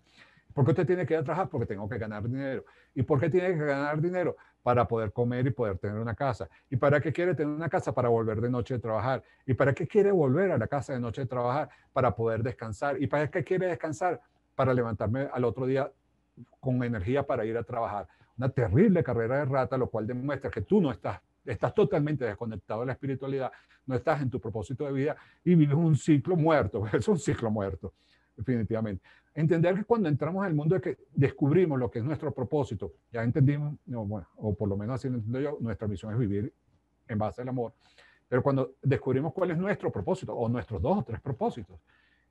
[0.55, 1.48] ¿Por qué usted tiene que ir a trabajar?
[1.48, 2.64] Porque tengo que ganar dinero.
[2.94, 4.37] ¿Y por qué tiene que ganar dinero?
[4.62, 6.48] Para poder comer y poder tener una casa.
[6.70, 7.92] ¿Y para qué quiere tener una casa?
[7.92, 9.22] Para volver de noche a trabajar.
[9.44, 11.68] ¿Y para qué quiere volver a la casa de noche a trabajar?
[11.92, 13.03] Para poder descansar.
[13.03, 14.20] ¿Y para qué quiere descansar?
[14.55, 15.90] Para levantarme al otro día
[16.61, 18.07] con energía para ir a trabajar.
[18.37, 21.20] Una terrible carrera de rata, lo cual demuestra que tú no estás
[21.52, 23.50] estás totalmente desconectado de la espiritualidad,
[23.87, 27.50] no estás en tu propósito de vida y vives un ciclo muerto, es un ciclo
[27.50, 27.94] muerto,
[28.37, 29.02] definitivamente.
[29.34, 32.92] Entender que cuando entramos en el mundo de que descubrimos lo que es nuestro propósito,
[33.12, 36.52] ya entendimos, bueno, o por lo menos así lo entiendo yo, nuestra misión es vivir
[37.06, 37.72] en base al amor,
[38.28, 41.78] pero cuando descubrimos cuál es nuestro propósito, o nuestros dos o tres propósitos,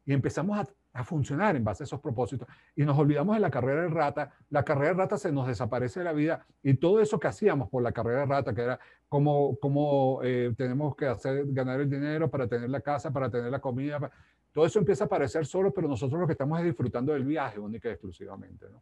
[0.07, 3.51] y empezamos a, a, funcionar en base a esos propósitos y nos olvidamos de la
[3.51, 7.01] carrera de rata, la carrera de rata se nos desaparece de la vida y todo
[7.01, 11.05] eso que hacíamos por la carrera de rata, que era como, como eh, tenemos que
[11.05, 14.09] hacer, ganar el dinero para tener la casa, para tener la comida,
[14.53, 17.59] todo eso empieza a aparecer solo, pero nosotros lo que estamos es disfrutando del viaje
[17.59, 18.65] única y exclusivamente.
[18.71, 18.81] ¿no?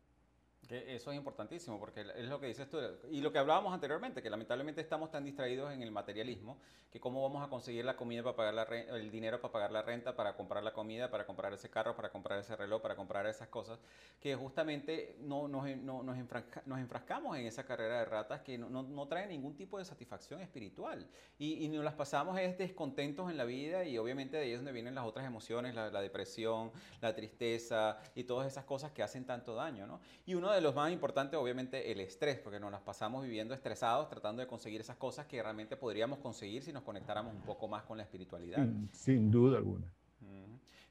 [0.69, 2.77] Eso es importantísimo, porque es lo que dices tú,
[3.11, 6.57] y lo que hablábamos anteriormente, que lamentablemente estamos tan distraídos en el materialismo,
[6.91, 8.63] que cómo vamos a conseguir la comida para pagar la
[8.95, 12.09] el dinero para pagar la renta, para comprar la comida, para comprar ese carro, para
[12.09, 13.79] comprar ese reloj, para comprar esas cosas,
[14.19, 19.07] que justamente no, nos, no, nos, enfrascamos en esa carrera de ratas que no, no,
[19.07, 21.07] trae ningún tipo de satisfacción espiritual.
[21.37, 24.57] Y, y, nos las pasamos es descontentos en la vida y obviamente de ahí es
[24.57, 29.03] donde vienen las otras emociones, la, la depresión, la tristeza y todas esas cosas que
[29.03, 29.85] hacen tanto daño.
[29.85, 29.99] ¿no?
[30.25, 34.09] Y uno de los más importantes, obviamente, el estrés, porque nos las pasamos viviendo estresados,
[34.09, 37.83] tratando de conseguir esas cosas que realmente podríamos conseguir si nos conectáramos un poco más
[37.83, 38.65] con la espiritualidad.
[38.91, 39.85] Sin, duda alguna.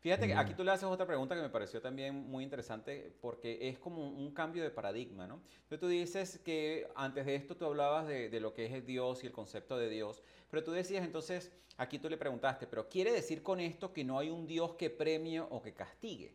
[0.05, 3.71] Fíjate que aquí tú le haces otra pregunta que me pareció también muy interesante porque
[3.71, 5.41] es como un cambio de paradigma, ¿no?
[5.63, 9.25] Entonces tú dices que antes de esto tú hablabas de, de, lo que es Dios
[9.25, 13.13] y el concepto de Dios, pero tú decías entonces, aquí tú le preguntaste, pero ¿quiere
[13.13, 16.35] decir con esto que no hay un Dios que premie o que castigue?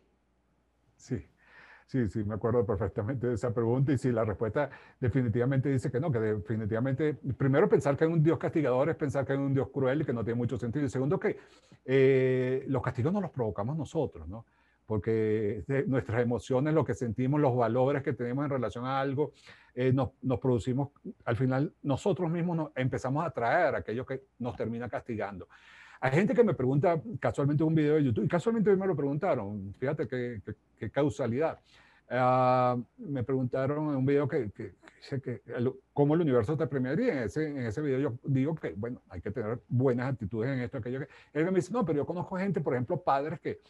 [0.96, 1.24] Sí.
[1.90, 5.98] Sí, sí, me acuerdo perfectamente de esa pregunta y sí, la respuesta definitivamente dice que
[5.98, 9.52] no, que definitivamente, primero pensar que hay un Dios castigador es pensar que hay un
[9.52, 10.84] Dios cruel y que no tiene mucho sentido.
[10.84, 11.36] Y segundo que
[11.84, 14.46] eh, los castigos no los provocamos nosotros, ¿no?
[14.86, 19.32] Porque nuestras emociones, lo que sentimos, los valores que tenemos en relación a algo,
[19.74, 20.90] eh, nos, nos, producimos,
[21.24, 25.48] al final nosotros mismos nos empezamos a atraer aquello que nos termina castigando.
[26.02, 29.74] Hay gente que me pregunta casualmente un video de YouTube, y casualmente me lo preguntaron,
[29.78, 30.40] fíjate qué,
[30.78, 31.58] qué, causalidad.
[32.10, 34.74] Uh, me preguntaron en un video que, que,
[35.20, 35.42] que
[35.92, 37.12] cómo el universo te premiaría.
[37.12, 40.60] En ese, en ese video yo digo que, bueno, hay que tener buenas actitudes en
[40.60, 41.00] esto, aquello.
[41.00, 43.60] Que, él me dice, no, pero yo conozco gente, por ejemplo, padres que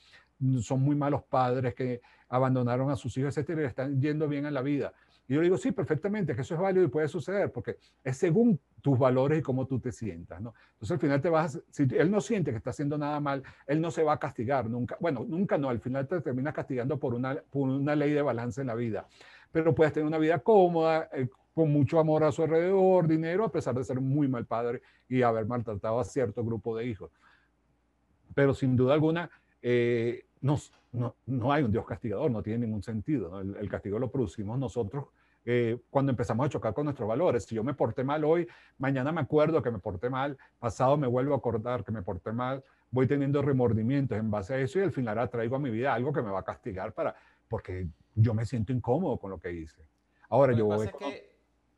[0.63, 4.55] son muy malos padres, que abandonaron a sus hijos, etcétera, y están yendo bien en
[4.55, 4.95] la vida.
[5.31, 8.59] Y yo digo, sí, perfectamente, que eso es válido y puede suceder, porque es según
[8.83, 10.55] tus valores y cómo tú te sientas, ¿no?
[10.73, 13.81] Entonces al final te vas, si él no siente que está haciendo nada mal, él
[13.81, 14.97] no se va a castigar nunca.
[14.99, 18.61] Bueno, nunca no, al final te terminas castigando por una, por una ley de balance
[18.61, 19.07] en la vida.
[19.53, 23.53] Pero puedes tener una vida cómoda, eh, con mucho amor a su alrededor, dinero, a
[23.53, 27.13] pesar de ser muy mal padre y haber maltratado a cierto grupo de hijos.
[28.35, 29.31] Pero sin duda alguna,
[29.63, 30.57] eh, no,
[30.93, 33.41] no, hay un Dios castigador, no tiene ningún sentido.
[33.41, 35.05] El, el, castigo lo producimos nosotros
[35.45, 37.45] eh, cuando empezamos a chocar con nuestros valores.
[37.45, 38.47] Si yo me porté mal hoy,
[38.79, 42.33] mañana me acuerdo que me porté mal, pasado me vuelvo a acordar que me porté
[42.33, 45.95] mal, voy teniendo remordimientos en base a eso y al final atraigo a mi vida
[45.95, 47.15] algo que me va a castigar para,
[47.49, 49.83] porque yo me siento incómodo con lo que hice.
[50.29, 50.87] Ahora yo voy...
[50.87, 51.31] Es, que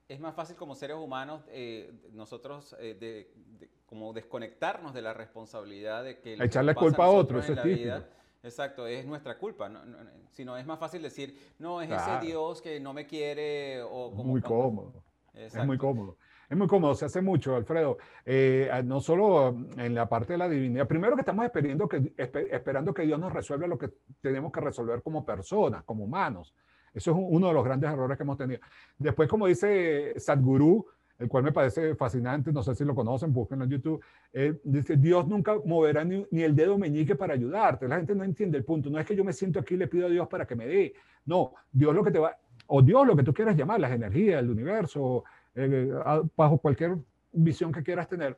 [0.09, 6.05] es más fácil como seres humanos eh, nosotros eh, de, como desconectarnos de la responsabilidad
[6.05, 6.35] de que...
[6.35, 7.95] Echarle culpa a otro, ese tipo.
[8.43, 9.69] Exacto, es nuestra culpa.
[9.69, 9.99] No, no,
[10.31, 13.83] sino es más fácil decir, no, es ese Dios que no me quiere.
[13.83, 15.05] O como, muy cómodo.
[15.33, 16.17] Es muy cómodo.
[16.49, 17.97] Es muy cómodo, se hace mucho, Alfredo.
[18.27, 20.87] Eh, no solo en la parte de la divinidad.
[20.87, 23.89] Primero que estamos esperando que, esperando que Dios nos resuelva lo que
[24.21, 26.55] tenemos que resolver como personas, como humanos.
[26.93, 28.61] Eso es uno de los grandes errores que hemos tenido.
[28.99, 30.87] Después, como dice Sadhguru,
[31.19, 34.97] el cual me parece fascinante, no sé si lo conocen, búsquenlo en YouTube, eh, dice,
[34.97, 37.87] Dios nunca moverá ni, el dedo meñique para ayudarte.
[37.87, 39.87] La gente no entiende el punto, no es que yo me siento aquí y le
[39.87, 40.95] pido a Dios para que me dé,
[41.27, 44.43] no, Dios lo que te va, o Dios lo que tú quieras llamar, las energías,
[44.43, 45.93] el universo, eh,
[46.37, 46.97] bajo cualquier
[47.33, 48.37] visión que quieras tener,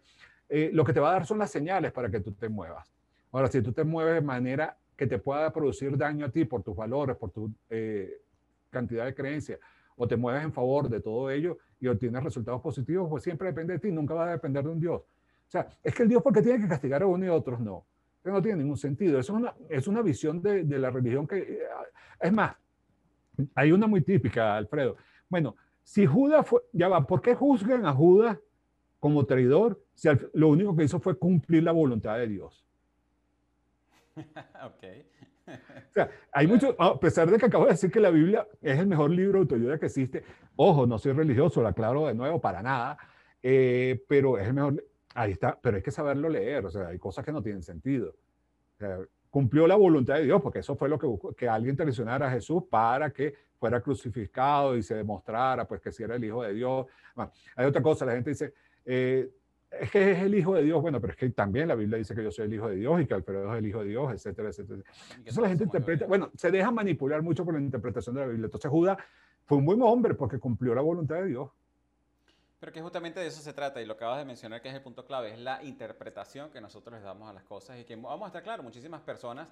[0.48, 2.92] eh, lo que te va a dar son las señales para que tú te muevas.
[3.32, 6.62] Ahora, si tú te mueves de manera que te pueda producir daño a ti por
[6.62, 7.50] tus valores, por tu
[8.70, 9.58] cantidad de creencias,
[9.96, 13.74] o te mueves en favor de todo ello y obtienes resultados positivos, pues siempre depende
[13.74, 15.00] de ti, nunca va a depender de un Dios.
[15.00, 17.61] O sea, es que el Dios porque tiene que castigar a uno y a otros
[17.61, 17.85] no.
[18.24, 19.18] no tiene ningún sentido.
[19.18, 21.61] Eso es una, es una visión de, de la religión que...
[22.18, 22.57] Es más,
[23.54, 24.96] hay una muy típica, Alfredo.
[25.28, 26.62] Bueno, si Judas fue...
[26.72, 28.38] Ya va, ¿por qué juzgan a Judas
[28.99, 32.64] como traidor si lo único que hizo fue cumplir la voluntad de Dios?
[34.16, 34.84] ok.
[35.90, 38.78] O sea, hay mucho, a pesar de que acabo de decir que la Biblia es
[38.78, 40.24] el mejor libro de autoayuda que existe,
[40.57, 42.99] ojo, no soy religioso, lo aclaro de nuevo, para nada,
[43.40, 44.84] eh, pero es el mejor,
[45.14, 48.09] ahí está, pero hay que saberlo leer, o sea, hay cosas que no tienen sentido.
[48.09, 48.99] O sea,
[49.30, 52.30] cumplió la voluntad de Dios, porque eso fue lo que buscó, que alguien traicionara a
[52.30, 56.55] Jesús para que fuera crucificado y se demostrara pues que si era el Hijo de
[56.55, 56.86] Dios.
[57.57, 59.30] hay otra cosa, la gente dice, eh,
[59.81, 62.14] es que es el Hijo de Dios, bueno, pero es que también la Biblia dice
[62.14, 64.12] que yo soy el Hijo de Dios y que Alfredo es el Hijo de Dios,
[64.12, 64.83] etcétera, etcétera.
[65.16, 68.47] Entonces la gente interpreta, bueno, se deja manipular mucho por la interpretación de la Biblia.
[68.47, 68.99] Entonces Judas
[69.45, 71.51] fue un buen hombre porque cumplió la voluntad de Dios.
[72.61, 74.81] Pero que justamente de eso se trata y lo acabas de mencionar que es el
[74.81, 78.22] punto clave, es la interpretación que nosotros les damos a las cosas y que vamos
[78.22, 79.49] a estar claros, muchísimas personas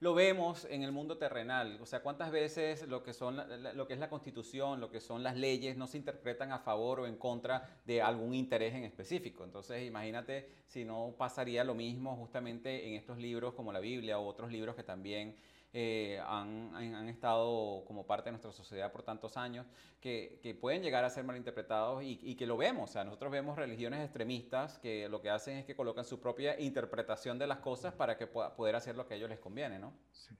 [0.00, 1.78] lo vemos en el mundo terrenal.
[1.80, 3.42] O sea, cuántas veces lo que, son,
[3.74, 7.00] lo que es la constitución, lo que son las leyes, no se interpretan a favor
[7.00, 9.44] o en contra de algún interés en específico.
[9.44, 14.26] Entonces, imagínate si no pasaría lo mismo justamente en estos libros como la Biblia o
[14.26, 15.36] otros libros que también
[15.72, 19.66] eh, han, han, estado como parte de nuestra sociedad por tantos años,
[20.00, 22.90] que, que pueden llegar a ser malinterpretados y, y, que lo vemos.
[22.90, 26.58] O sea, nosotros vemos religiones extremistas que lo que hacen es que colocan su propia
[26.58, 29.78] interpretación de las cosas para que pueda poder hacer lo que a ellos les conviene,
[29.78, 29.92] ¿no?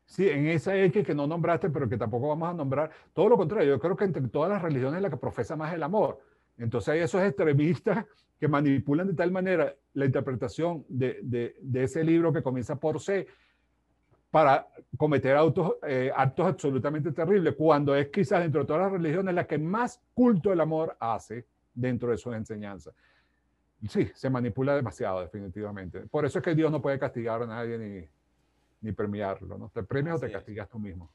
[0.04, 3.36] Sí, en esa X que no nombraste, pero que tampoco vamos a nombrar, todo lo
[3.36, 6.18] contrario, yo creo que entre todas las religiones la que profesa más el amor.
[6.58, 8.04] Entonces hay esos extremistas
[8.38, 13.00] que manipulan de tal manera la interpretación de, de, de ese libro que comienza por
[13.00, 13.26] C,
[14.30, 19.34] para cometer autos, eh, actos absolutamente terribles, cuando es quizás dentro de todas las religiones
[19.34, 22.94] la que más culto del amor hace dentro de sus enseñanzas.
[23.88, 26.00] Sí, se manipula demasiado, definitivamente.
[26.00, 28.08] Por eso es que Dios no puede castigar a nadie ni,
[28.82, 29.70] ni premiarlo, ¿no?
[29.70, 31.10] Te premias o te castigas tú mismo.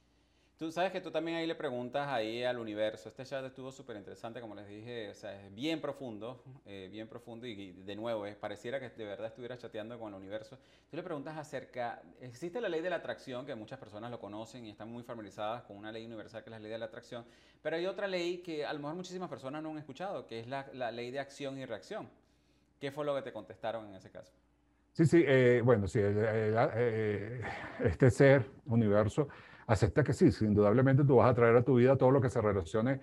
[0.58, 3.10] Tú sabes que tú también ahí le preguntas ahí al universo.
[3.10, 7.10] Este chat estuvo súper interesante, como les dije, o sea, es bien profundo, eh, bien
[7.10, 10.58] profundo y, de nuevo, es, pareciera que de verdad estuviera chateando con el universo.
[10.90, 14.66] Tú le preguntas acerca, existe la ley de la atracción, que muchas personas lo conocen
[14.66, 17.26] y están muy familiarizadas con una ley universal que es la ley de la atracción,
[17.62, 20.48] pero hay otra ley que a lo mejor muchísimas personas no han escuchado, que es
[20.48, 22.10] la, la ley de acción y reacción.
[22.80, 24.32] ¿Qué fue lo que te contestaron en ese caso?
[24.94, 27.42] Sí, sí, eh, bueno, sí, eh,
[27.84, 29.28] este ser, universo,
[29.68, 32.42] acepta que sí, indudablemente tú vas a traer a tu vida todo lo que se
[32.42, 33.00] relacione,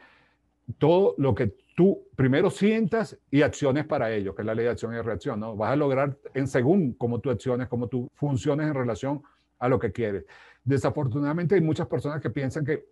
[0.78, 4.70] todo lo que tú primero sientas y acciones para ello, que es la ley de
[4.70, 5.56] acción y reacción, ¿no?
[5.56, 9.22] Vas a lograr en según cómo tú acciones, cómo tú funciones en relación
[9.58, 10.24] a lo que quieres.
[10.64, 12.84] Desafortunadamente hay muchas personas que piensan que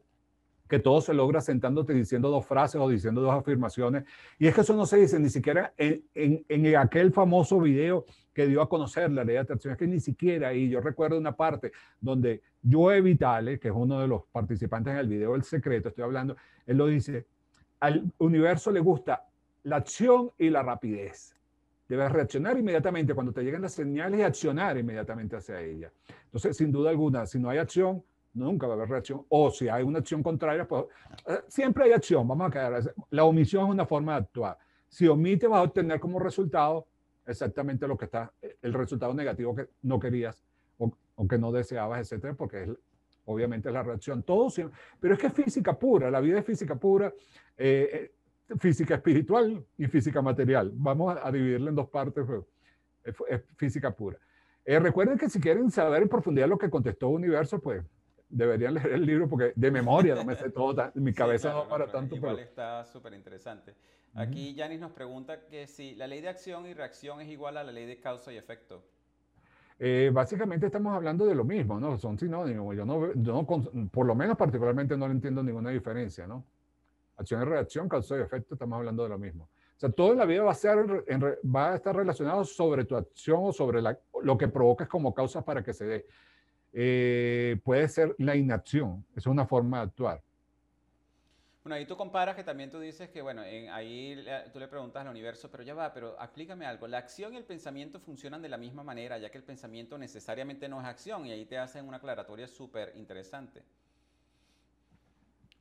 [0.71, 4.05] que todo se logra sentándote diciendo dos frases o diciendo dos afirmaciones.
[4.39, 8.07] Y es que eso no se dice ni siquiera en, en, en aquel famoso video
[8.33, 9.73] que dio a conocer la ley de atracción.
[9.73, 14.01] Es que ni siquiera, y yo recuerdo una parte donde Joe Vitale, que es uno
[14.01, 17.27] de los participantes en el video El Secreto, estoy hablando, él lo dice,
[17.81, 19.27] al universo le gusta
[19.65, 21.35] la acción y la rapidez.
[21.89, 25.91] Debes reaccionar inmediatamente cuando te lleguen las señales y accionar inmediatamente hacia ella.
[26.27, 29.25] Entonces, sin duda alguna, si no hay acción, nunca va a haber reacción.
[29.29, 30.85] O si hay una acción contraria, pues
[31.27, 32.27] eh, siempre hay acción.
[32.27, 32.95] Vamos a quedar.
[33.11, 34.59] La omisión es una forma de actuar.
[34.89, 36.87] Si omite, vas a obtener como resultado
[37.27, 40.43] exactamente lo que está, el resultado negativo que no querías
[40.79, 40.93] o,
[41.29, 42.71] que no deseabas, etcétera, porque es,
[43.27, 44.23] obviamente es la reacción.
[44.23, 46.11] Todo siempre, pero es que es física pura.
[46.11, 47.13] La vida es física pura.
[47.57, 48.13] Eh, eh,
[48.59, 50.73] física espiritual y física material.
[50.75, 52.27] Vamos a, dividirla en dos partes,
[53.05, 54.19] es, física pura.
[54.65, 57.85] recuerden que si quieren saber en profundidad lo que contestó Universo, pues
[58.31, 61.91] deberían leer el libro porque de memoria no me sé todo, mi cabeza no para
[61.91, 62.17] tanto.
[62.17, 63.75] Igual está súper interesante.
[64.15, 67.65] Aquí Yanis nos pregunta que si la ley de acción y reacción es igual a
[67.65, 68.83] la ley de causa y efecto.
[69.79, 71.97] Eh, básicamente estamos hablando de lo mismo, ¿no?
[71.97, 72.77] Son sinónimos.
[72.77, 73.47] Yo no, yo no,
[73.91, 76.45] por lo menos particularmente no le entiendo ninguna diferencia, ¿no?
[77.17, 79.45] Acción y reacción, causa y efecto, estamos hablando de lo mismo.
[79.45, 81.07] O sea, todo en la vida va a, ser,
[81.45, 85.43] va a estar relacionado sobre tu acción o sobre la, lo que provocas como causas
[85.45, 86.07] para que se dé.
[86.73, 90.23] Eh, puede ser la inacción, es una forma de actuar.
[91.63, 95.09] Bueno, ahí tú comparas que también tú dices que, bueno, ahí tú le preguntas al
[95.09, 98.57] universo, pero ya va, pero explícame algo, la acción y el pensamiento funcionan de la
[98.57, 101.99] misma manera, ya que el pensamiento necesariamente no es acción, y ahí te hacen una
[101.99, 103.63] aclaratoria súper interesante.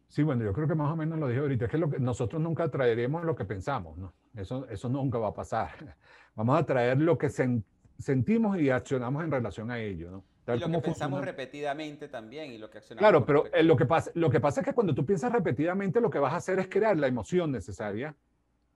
[0.07, 1.99] Sí, bueno, yo creo que más o menos lo dije ahorita, es que, lo que
[1.99, 4.13] nosotros nunca traeremos lo que pensamos, ¿no?
[4.35, 5.71] Eso, eso nunca va a pasar.
[6.35, 10.23] Vamos a traer lo que sentimos y accionamos en relación a ello, ¿no?
[10.55, 13.01] Y lo que pensamos repetidamente también y lo que accionamos.
[13.01, 16.01] Claro, pero eh, lo que, pasa, lo que pasa es que cuando tú piensas repetidamente,
[16.01, 18.15] lo que vas a hacer es crear la emoción necesaria.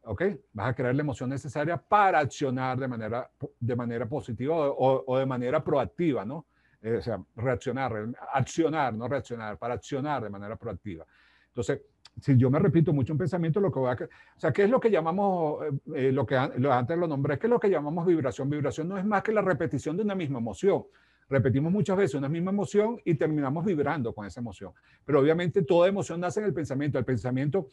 [0.06, 0.22] ¿Ok?
[0.52, 5.18] Vas a crear la emoción necesaria para accionar de manera, de manera positiva o, o
[5.18, 6.46] de manera proactiva, ¿no?
[6.82, 11.06] Eh, o sea, reaccionar, accionar, no reaccionar, para accionar de manera proactiva.
[11.48, 11.82] Entonces,
[12.20, 13.94] si yo me repito mucho un pensamiento, lo que voy a...
[13.94, 15.64] O sea, ¿qué es lo que llamamos,
[15.96, 18.50] eh, lo que lo, antes lo nombré, ¿qué es lo que llamamos vibración?
[18.50, 20.84] Vibración no es más que la repetición de una misma emoción.
[21.30, 24.72] Repetimos muchas veces una misma emoción y terminamos vibrando con esa emoción.
[25.06, 27.00] Pero obviamente toda emoción nace en el pensamiento.
[27.00, 27.68] El pensamiento,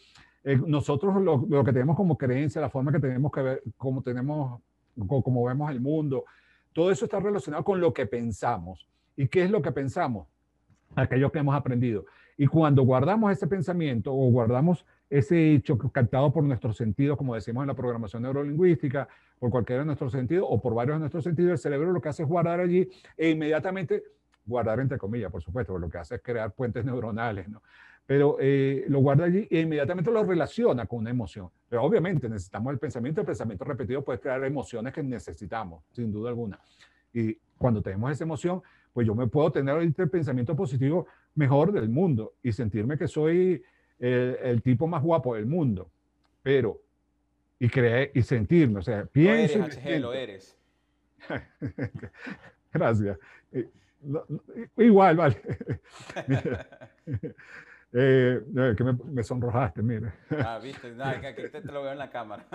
[0.45, 4.03] eh, nosotros lo, lo, que tenemos como creencia, la forma que tenemos que ver, como
[4.03, 4.61] tenemos,
[5.09, 6.25] como vemos el mundo,
[6.73, 8.87] todo eso está relacionado con lo que pensamos.
[9.17, 10.29] ¿Y qué es lo que pensamos?
[10.95, 12.07] Aquello que hemos aprendido.
[12.37, 17.63] Y cuando guardamos ese pensamiento o guardamos ese hecho captado por nuestros sentidos, como decimos
[17.63, 19.09] en la programación neurolingüística,
[19.41, 22.11] por cualquiera de nuestros sentidos o por varios de nuestros sentidos, el cerebro lo que
[22.11, 24.05] hace es guardar allí e inmediatamente,
[24.47, 27.63] guardar entre comillas, por supuesto, lo que hace es crear puentes neuronales, ¿no?
[28.07, 31.49] Pero eh, lo guarda allí e inmediatamente lo relaciona con una emoción.
[31.69, 36.31] Pero obviamente necesitamos el pensamiento, el pensamiento repetido puede crear emociones que necesitamos, sin duda
[36.31, 36.59] alguna.
[37.13, 38.63] Y cuando tenemos esa emoción,
[38.93, 43.63] pues yo me puedo tener el pensamiento positivo mejor del mundo y sentirme que soy
[44.01, 45.91] el, tipo más guapo del mundo,
[46.43, 46.81] pero,
[47.61, 49.59] y creer y sentirme, o sea, pienso.
[49.59, 50.59] Lo eres, lo eres.
[52.73, 53.19] Gracias.
[53.53, 53.69] Eh,
[54.79, 55.37] igual, vale.
[57.93, 58.41] eh,
[58.77, 60.11] que me, me, sonrojaste, mire.
[60.31, 62.47] Ah, viste, que aquí te, lo veo en la cámara.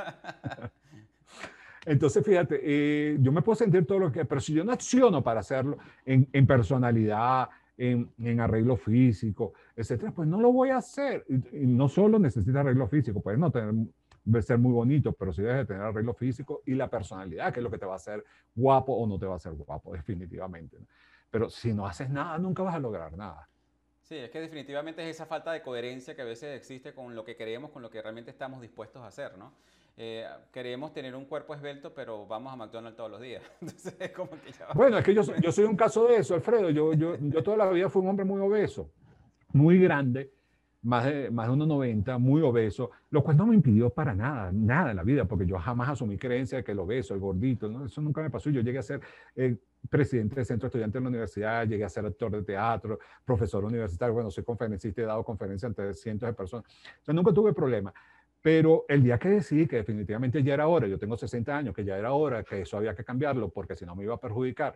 [1.86, 5.24] Entonces, fíjate, eh, yo me puedo sentir todo lo que, pero si yo no acciono
[5.24, 7.48] para hacerlo en, en personalidad,
[7.78, 11.26] en, arreglo físico, etcétera, pues no lo voy a hacer.
[11.30, 13.74] Y, no solo necesita arreglo físico, puede no tener,
[14.42, 17.72] ser muy bonito, pero sí debe tener arreglo físico y la personalidad, que es lo
[17.72, 18.24] que te va a hacer
[18.56, 20.78] guapo o no te va a hacer guapo, definitivamente.
[21.30, 23.48] Pero si no haces nada, nunca vas a lograr nada.
[24.02, 27.26] Sí, es que definitivamente es esa falta de coherencia que a veces existe con lo
[27.26, 29.54] que queremos, con lo que realmente estamos dispuestos a hacer, ¿no?
[29.98, 33.42] Eh, queremos tener un cuerpo esbelto, pero vamos a McDonald's todos los días.
[33.62, 36.36] Entonces, es como que ya Bueno, es que yo, yo soy un caso de eso,
[36.36, 36.70] Alfredo.
[36.70, 38.92] Yo, yo, yo toda la vida fui un hombre muy obeso,
[39.54, 40.32] muy grande,
[40.86, 44.92] más de, más de 1,90, muy obeso, lo cual no me impidió para nada, nada
[44.92, 47.86] en la vida, porque yo jamás asumí creencia de que el obeso, el gordito, ¿no?
[47.86, 48.52] eso nunca me pasó.
[48.52, 49.02] Yo llegué a ser
[49.36, 49.58] eh,
[49.90, 54.14] presidente del centro estudiante de la universidad, llegué a ser actor de teatro, profesor universitario,
[54.14, 56.66] bueno, soy conferencista he dado conferencias ante cientos de personas.
[57.08, 57.92] O nunca tuve problema.
[58.46, 61.84] Pero el día que decidí que definitivamente ya era hora, yo tengo 60 años, que
[61.84, 64.76] ya era hora, que eso había que cambiarlo porque si no me iba a perjudicar,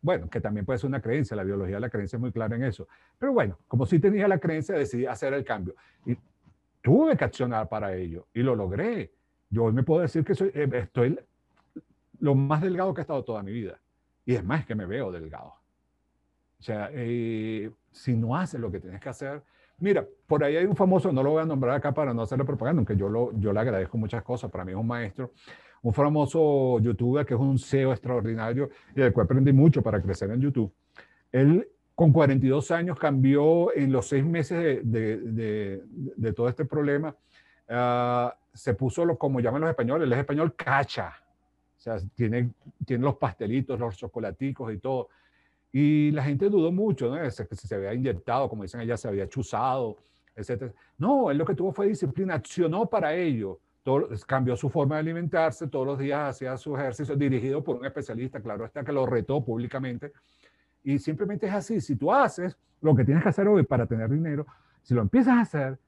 [0.00, 2.54] bueno, que también puede ser una creencia, la biología de la creencia es muy clara
[2.54, 2.86] en eso.
[3.18, 5.74] Pero bueno, como sí tenía la creencia, decidí hacer el cambio.
[6.06, 6.16] Y
[6.80, 9.10] tuve que accionar para ello y lo logré.
[9.48, 11.18] Yo hoy me puedo decir que soy, eh, estoy
[12.20, 13.80] lo más delgado que he estado toda mi vida.
[14.24, 15.54] Y es más que me veo delgado.
[16.60, 19.42] O sea, eh, si no haces lo que tienes que hacer,
[19.80, 22.44] Mira, por ahí hay un famoso, no lo voy a nombrar acá para no hacerle
[22.44, 25.32] propaganda, aunque yo, lo, yo le agradezco muchas cosas, para mí es un maestro,
[25.82, 30.30] un famoso youtuber que es un CEO extraordinario y del cual aprendí mucho para crecer
[30.30, 30.72] en YouTube.
[31.32, 37.14] Él con 42 años cambió en los seis meses de, todo este problema,
[37.68, 41.14] uh, se puso, lo, como llaman los españoles, él es español cacha,
[41.78, 42.50] o sea, tiene,
[42.84, 45.08] tiene los pastelitos, los chocolaticos y todo.
[45.72, 47.22] Y la gente dudó mucho, ¿no?
[47.22, 49.96] que se había inyectado, como dicen ella, se había chuzado,
[50.34, 50.72] etc.
[50.98, 53.60] No, él lo que tuvo fue disciplina, accionó para ello.
[53.82, 57.86] Todo, cambió su forma de alimentarse, todos los días hacía su ejercicio dirigido por un
[57.86, 60.12] especialista, claro está que lo retó públicamente.
[60.82, 64.10] Y simplemente es así, si tú haces lo que tienes que hacer hoy para tener
[64.10, 64.46] dinero,
[64.82, 65.78] si lo empiezas a hacer,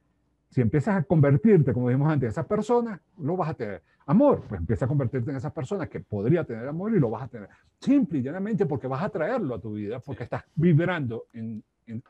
[0.53, 3.81] si empiezas a convertirte, como dijimos antes, en esa persona, lo vas a tener.
[4.05, 7.23] Amor, pues empieza a convertirte en esa persona que podría tener amor y lo vas
[7.23, 7.49] a tener.
[7.79, 12.03] Simple y llanamente porque vas a traerlo a tu vida, porque estás vibrando en, en,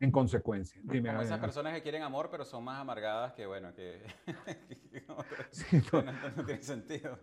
[0.00, 0.78] en consecuencia.
[0.84, 4.02] Dime, como esas personas que quieren amor, pero son más amargadas que, bueno, que,
[5.50, 6.02] sí, no,
[6.36, 7.18] no tiene sentido.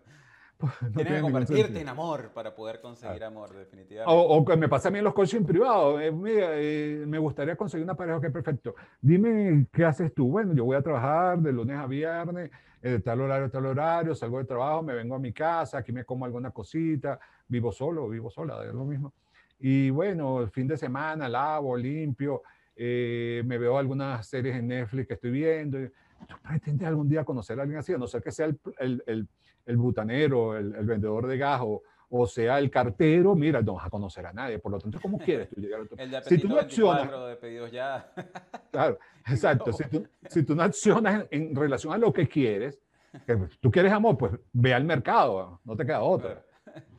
[0.58, 4.06] Pues, Tienes que convertirte en amor para poder conseguir amor, definitivamente.
[4.08, 6.02] O, que me pasa a mí en los coaching privados.
[6.02, 8.74] Eh, mira, eh, me gustaría conseguir una pareja que perfecto.
[9.02, 10.30] Dime, ¿qué haces tú?
[10.30, 12.52] Bueno, yo voy a trabajar de lunes a viernes,
[12.82, 15.80] eh, de tal horario a tal horario, salgo de trabajo, me vengo a mi casa,
[15.80, 19.14] aquí me como alguna cosita, vivo solo, vivo sola, es lo mismo.
[19.60, 22.44] Y bueno, el fin de semana lavo, limpio,
[22.78, 25.80] me veo algunas series en Netflix que estoy viendo.
[26.28, 27.94] ¿Tú pretendes algún día conocer a alguien así?
[27.94, 29.28] A no ser que sea el, el, el
[29.66, 31.62] el butanero, el, vendedor de gas
[32.10, 34.60] o, sea el cartero, mira, no vas a conocer a nadie.
[34.60, 35.96] Por lo tanto, ¿cómo quieres tú llegar a tu...
[36.00, 38.10] El de si tú no accionas, de pedidos ya.
[38.72, 39.74] claro, exacto.
[39.74, 42.80] Si, tú, si tú no accionas en, relación a lo que quieres,
[43.26, 46.44] que tú quieres amor, pues ve al mercado, no te queda otra.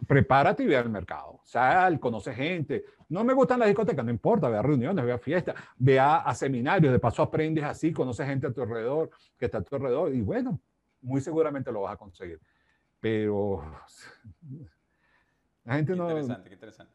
[0.07, 1.41] Prepárate y ve al mercado.
[1.45, 2.85] Sal, conoce gente.
[3.09, 6.17] No me gustan las discotecas, no importa, ve a reuniones, ve a fiestas, ve a,
[6.19, 9.77] a seminarios, de paso aprendes así, conoces gente a tu alrededor, que está a tu
[9.77, 10.61] alrededor, y bueno,
[11.03, 12.41] muy seguramente lo vas a conseguir
[13.01, 13.63] pero
[15.65, 16.09] la gente no...
[16.09, 16.93] Interesante, qué interesante.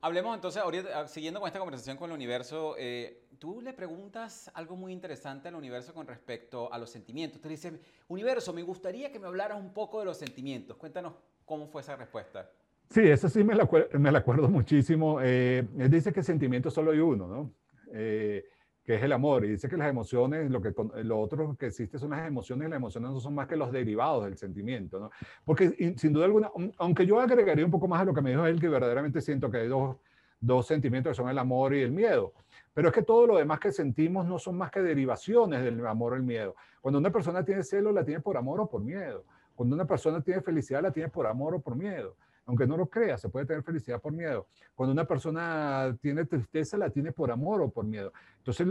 [0.00, 4.50] Hablemos entonces, ahorita, ah, siguiendo con esta conversación con el universo, eh, tú le preguntas
[4.52, 7.40] algo muy interesante al universo con respecto a los sentimientos.
[7.40, 10.76] Te dice, universo, me gustaría que me hablaras un poco de los sentimientos.
[10.76, 11.14] Cuéntanos
[11.46, 12.50] cómo fue esa respuesta.
[12.90, 13.66] Sí, eso sí me la,
[13.98, 15.20] me la acuerdo muchísimo.
[15.22, 17.54] Eh, él dice que sentimiento solo hay uno, ¿no?
[17.92, 18.44] Eh,
[18.84, 19.44] que es el amor.
[19.44, 20.72] Y dice que las emociones, lo, que,
[21.02, 24.24] lo otro que existe son las emociones, las emociones no son más que los derivados
[24.24, 25.10] del sentimiento, ¿no?
[25.44, 28.46] Porque sin duda alguna, aunque yo agregaría un poco más a lo que me dijo
[28.46, 29.96] él, que verdaderamente siento que hay dos,
[30.38, 32.34] dos sentimientos que son el amor y el miedo.
[32.74, 36.12] Pero es que todo lo demás que sentimos no son más que derivaciones del amor
[36.12, 36.54] o el miedo.
[36.82, 39.24] Cuando una persona tiene celo, la tiene por amor o por miedo.
[39.54, 42.16] Cuando una persona tiene felicidad, la tiene por amor o por miedo.
[42.46, 44.46] Aunque no lo crea, se puede tener felicidad por miedo.
[44.74, 48.12] Cuando una persona tiene tristeza, la tiene por amor o por miedo.
[48.38, 48.68] Entonces,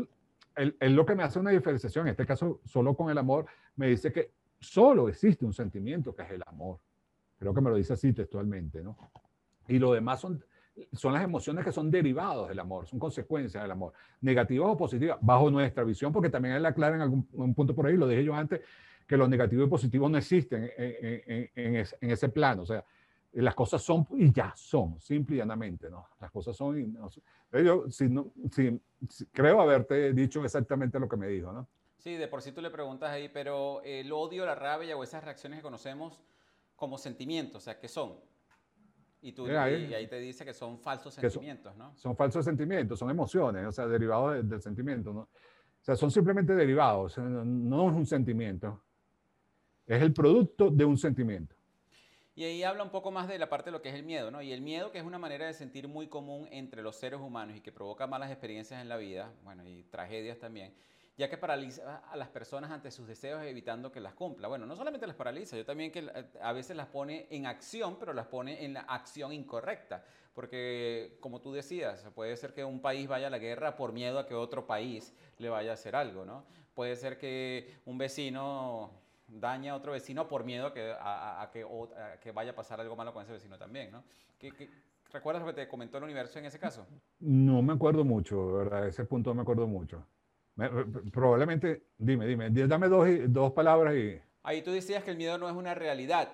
[0.55, 3.45] él, lo que me hace una diferenciación, en este caso solo con el amor,
[3.75, 6.79] me dice que solo existe un sentimiento que es el amor.
[7.39, 8.95] Creo que me lo dice así textualmente, ¿no?
[9.67, 10.43] Y lo demás son,
[10.91, 15.17] son las emociones que son derivados del amor, son consecuencias del amor, negativas o positivas,
[15.21, 18.35] bajo nuestra visión, porque también él aclara en algún punto por ahí, lo dije yo
[18.35, 18.61] antes,
[19.07, 22.61] que los negativos y positivos no existen en, en ese plano.
[22.61, 22.85] O sea,
[23.41, 26.07] las cosas son y ya son, simple y llanamente, ¿no?
[26.19, 27.09] Las cosas son y no,
[27.51, 28.79] yo si no, si,
[29.31, 31.67] creo haberte dicho exactamente lo que me dijo, ¿no?
[31.97, 35.23] Sí, de por sí tú le preguntas ahí, pero el odio, la rabia o esas
[35.23, 36.21] reacciones que conocemos
[36.75, 38.19] como sentimientos, o sea, ¿qué son?
[39.21, 41.95] Y, tú, y ahí te dice que son falsos sentimientos, ¿no?
[41.95, 45.21] Son falsos sentimientos, son emociones, o sea, derivados del sentimiento, ¿no?
[45.21, 48.83] O sea, son simplemente derivados, no es un sentimiento,
[49.87, 51.55] es el producto de un sentimiento.
[52.35, 54.31] Y ahí habla un poco más de la parte de lo que es el miedo,
[54.31, 54.41] ¿no?
[54.41, 57.55] Y el miedo, que es una manera de sentir muy común entre los seres humanos
[57.55, 60.73] y que provoca malas experiencias en la vida, bueno, y tragedias también,
[61.15, 64.47] ya que paraliza a las personas ante sus deseos evitando que las cumpla.
[64.47, 66.11] Bueno, no solamente las paraliza, yo también que
[66.41, 70.03] a veces las pone en acción, pero las pone en la acción incorrecta.
[70.33, 74.17] Porque, como tú decías, puede ser que un país vaya a la guerra por miedo
[74.17, 76.45] a que otro país le vaya a hacer algo, ¿no?
[76.73, 79.02] Puede ser que un vecino
[79.39, 81.65] daña a otro vecino por miedo a que, a, que,
[82.21, 84.03] que, vaya a pasar algo malo con ese vecino también, ¿no?
[84.37, 84.51] ¿Qué,
[85.11, 86.87] recuerdas lo que te comentó el universo en ese caso?
[87.19, 88.87] No me acuerdo mucho, ¿verdad?
[88.87, 90.05] Ese punto no me acuerdo mucho.
[91.11, 94.19] probablemente, dime, dime, dame dos, dos palabras y...
[94.43, 96.29] Ahí tú decías que el miedo no es una realidad,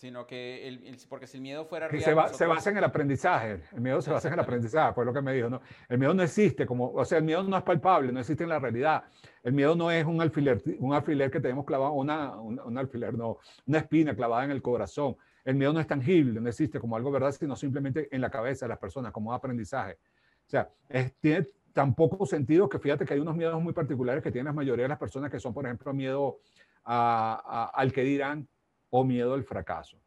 [0.00, 2.02] sino que, el, porque si el miedo fuera real...
[2.02, 5.12] Se, se, basa en el aprendizaje, el miedo se basa en el aprendizaje, fue lo
[5.12, 5.60] que me dijo, ¿no?
[5.90, 8.48] El miedo no existe, como, o sea, el miedo no es palpable, no existe en
[8.48, 9.04] la realidad.
[9.42, 13.40] El miedo no es un alfiler, un alfiler que tenemos clavado, una, un, alfiler, no,
[13.66, 15.18] una espina clavada en el corazón.
[15.44, 18.64] El miedo no es tangible, no existe como algo verdad, sino simplemente en la cabeza
[18.64, 19.98] de las personas, como un aprendizaje.
[20.46, 20.70] O sea,
[21.20, 24.54] tiene tan poco sentido que fíjate que hay unos miedos muy particulares que tienen la
[24.54, 26.38] mayoría de las personas, que son, por ejemplo, miedo
[26.84, 28.48] al que dirán,
[28.90, 29.98] o miedo al fracaso.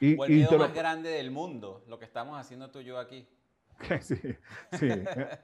[0.00, 2.98] Y, o el miedo más grande del mundo, lo que estamos haciendo tú y yo
[2.98, 3.26] aquí.
[4.00, 4.16] sí,
[4.72, 4.88] sí,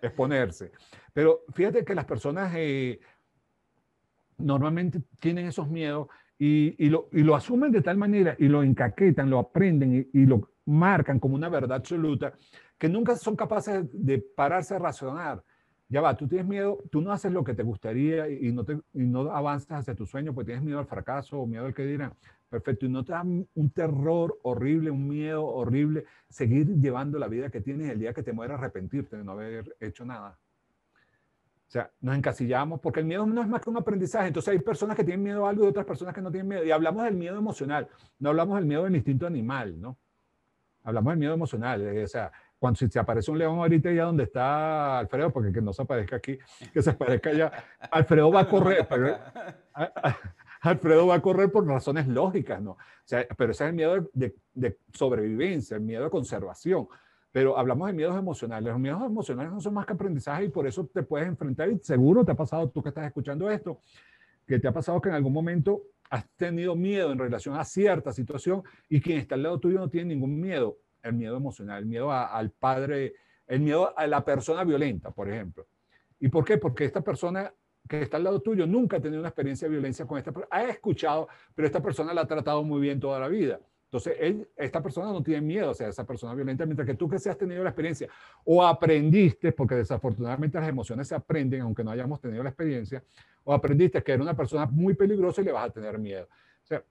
[0.02, 0.72] exponerse.
[1.12, 3.00] Pero fíjate que las personas eh,
[4.38, 6.08] normalmente tienen esos miedos
[6.38, 10.26] y, y, lo, y, lo, asumen de tal manera y lo encaquetan, lo aprenden y,
[10.26, 12.34] lo marcan como una verdad absoluta
[12.78, 15.44] que nunca son capaces de pararse a razonar.
[15.94, 18.80] Ya va, tú tienes miedo, tú no haces lo que te gustaría y no, te,
[19.30, 22.12] avanzas hacia tu sueño porque tienes miedo al fracaso o miedo al que dirán.
[22.50, 27.48] Perfecto, y no te da un terror horrible, un miedo horrible, seguir llevando la vida
[27.48, 30.36] que tienes el día que te mueras arrepentirte de no haber hecho nada.
[31.68, 34.26] O sea, nos encasillamos porque el miedo no es más que un aprendizaje.
[34.26, 36.64] Entonces hay personas que tienen miedo a algo y otras personas que no tienen miedo.
[36.64, 37.86] Y hablamos del miedo emocional,
[38.18, 39.96] no hablamos del miedo del instinto animal, ¿no?
[40.82, 41.82] Hablamos del miedo emocional.
[41.82, 45.52] Eh, o sea, cuando si se aparece un león ahorita ya donde está Alfredo, porque
[45.52, 46.38] que no se aparezca aquí,
[46.72, 47.52] que se aparezca allá,
[47.90, 48.86] Alfredo va a correr.
[48.88, 49.18] Pero,
[50.60, 52.72] Alfredo va a correr por razones lógicas, ¿no?
[52.72, 56.88] O sea, pero ese es el miedo de, de, sobrevivencia, el miedo de conservación.
[57.30, 58.72] Pero hablamos de miedos emocionales.
[58.72, 61.68] Los miedos emocionales no son más que aprendizaje y por eso te puedes enfrentar.
[61.68, 63.80] Y seguro te ha pasado, tú que estás escuchando esto,
[64.46, 68.12] que te ha pasado que en algún momento has tenido miedo en relación a cierta
[68.12, 70.78] situación y quien está al lado tuyo no tiene ningún miedo.
[71.04, 73.14] El miedo emocional, el miedo al padre,
[73.46, 75.66] el miedo a la persona violenta, por ejemplo.
[76.18, 76.58] ¿Y por qué?
[76.58, 77.52] Porque esta persona
[77.88, 80.48] que está al lado tuyo nunca ha tenido una experiencia de violencia con esta persona.
[80.50, 83.60] Ha escuchado, pero esta persona la ha tratado muy bien toda la vida.
[83.84, 87.18] Entonces, esta persona no tiene miedo o sea, esa persona violenta, mientras que tú que
[87.20, 88.08] se has tenido la experiencia
[88.44, 93.04] o aprendiste, porque desafortunadamente las emociones se aprenden, aunque no hayamos tenido la experiencia,
[93.44, 96.24] o aprendiste que era una persona muy peligrosa y le vas a tener miedo.
[96.24, 96.82] O sea,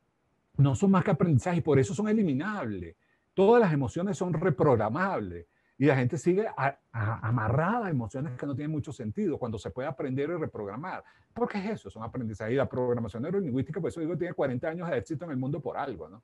[0.55, 2.95] no son más que aprendizaje y por eso son eliminables.
[3.33, 5.47] Todas las emociones son reprogramables.
[5.77, 6.45] Y la gente sigue
[6.91, 11.03] amarrada a emociones que no tienen mucho sentido cuando se puede aprender y reprogramar.
[11.33, 11.89] ¿Por qué es eso?
[11.89, 12.53] Son aprendizajes.
[12.53, 15.59] Y la programación neurolingüística, por eso digo, tiene 40 años de éxito en el mundo
[15.59, 16.23] por algo, ¿no?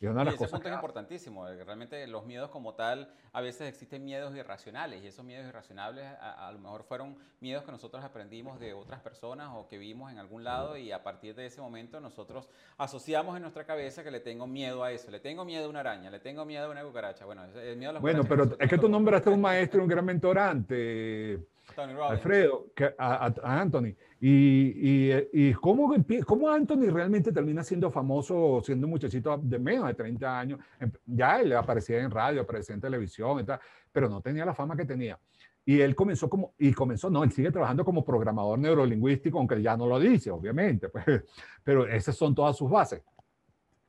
[0.00, 1.48] Y, ese punto es importantísimo.
[1.48, 6.06] Eh, realmente los miedos como tal, a veces existen miedos irracionales y esos miedos irracionales
[6.20, 10.18] a, lo mejor fueron miedos que nosotros aprendimos de otras personas o que vimos en
[10.18, 14.20] algún lado y a partir de ese momento nosotros asociamos en nuestra cabeza que le
[14.20, 16.84] tengo miedo a eso, le tengo miedo a una araña, le tengo miedo a una
[16.84, 17.24] cucaracha.
[17.24, 20.04] Bueno, el miedo a las Bueno, pero es que tú nombraste un maestro, un gran
[20.04, 21.40] mentorante.
[21.76, 23.94] Alfredo, que, a, Anthony.
[24.20, 25.94] Y, y, y cómo,
[26.26, 30.60] cómo, Anthony realmente termina siendo famoso siendo un muchachito de menos de 30 años.
[30.80, 33.60] Em, ya él aparecía en radio, aparecía en televisión y tal,
[33.92, 35.18] pero no tenía la fama que tenía.
[35.64, 39.76] Y él comenzó como, y comenzó, no, él sigue trabajando como programador neurolingüístico, aunque ya
[39.76, 41.04] no lo dice, obviamente, pues,
[41.62, 43.02] pero esas son todas sus bases.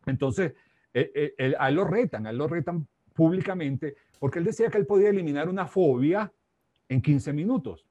[0.06, 0.54] Entonces,
[0.94, 4.78] e, e, a él lo retan, a él lo retan públicamente, porque él decía que
[4.78, 6.32] él podía eliminar una fobia
[6.90, 7.86] en 15 minutos.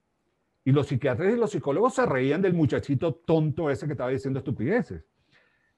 [0.64, 4.40] Y los psiquiatras y los psicólogos se reían del muchachito tonto ese que estaba diciendo
[4.40, 5.02] estupideces.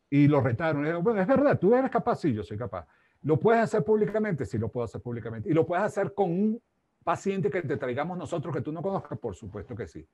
[0.08, 1.04] Y lo retaron.
[1.04, 2.88] bueno, es verdad, tú eres capaz, sí, yo soy capaz.
[3.22, 4.44] ¿Lo puedes hacer públicamente?
[4.44, 5.48] Sí, lo puedo hacer públicamente.
[5.48, 6.62] ¿Y lo puedes hacer con un
[7.04, 9.18] paciente que te traigamos nosotros que tú no conozcas?
[9.18, 10.04] Por supuesto que sí.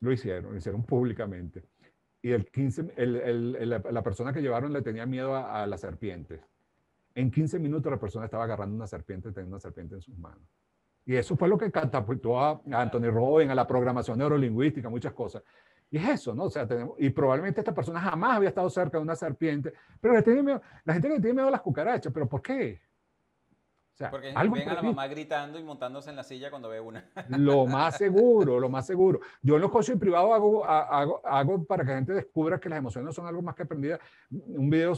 [0.00, 1.64] Lo hicieron, lo hicieron públicamente.
[2.20, 6.40] Y el 15, el, la persona que llevaron le tenía miedo a, a las serpientes.
[7.14, 10.46] En 15 minutos la persona estaba agarrando una serpiente, teniendo una serpiente en sus manos.
[11.06, 15.42] Y eso fue lo que catapultó a Anthony Robbins, a la programación neurolingüística, muchas cosas.
[15.90, 16.44] Y es eso, ¿no?
[16.44, 20.14] O sea, tenemos, y probablemente esta persona jamás había estado cerca de una serpiente, pero
[20.14, 22.80] le tiene miedo, la gente que tiene miedo a las cucarachas, ¿pero por qué?
[23.92, 26.68] O sea, Porque algo ven a la mamá gritando y montándose en la silla cuando
[26.68, 27.08] ve una.
[27.28, 29.20] Lo más seguro, lo más seguro.
[29.40, 32.78] Yo en los coches privados hago, hago, hago para que la gente descubra que las
[32.78, 34.00] emociones son algo más que aprendidas.
[34.30, 34.94] Un video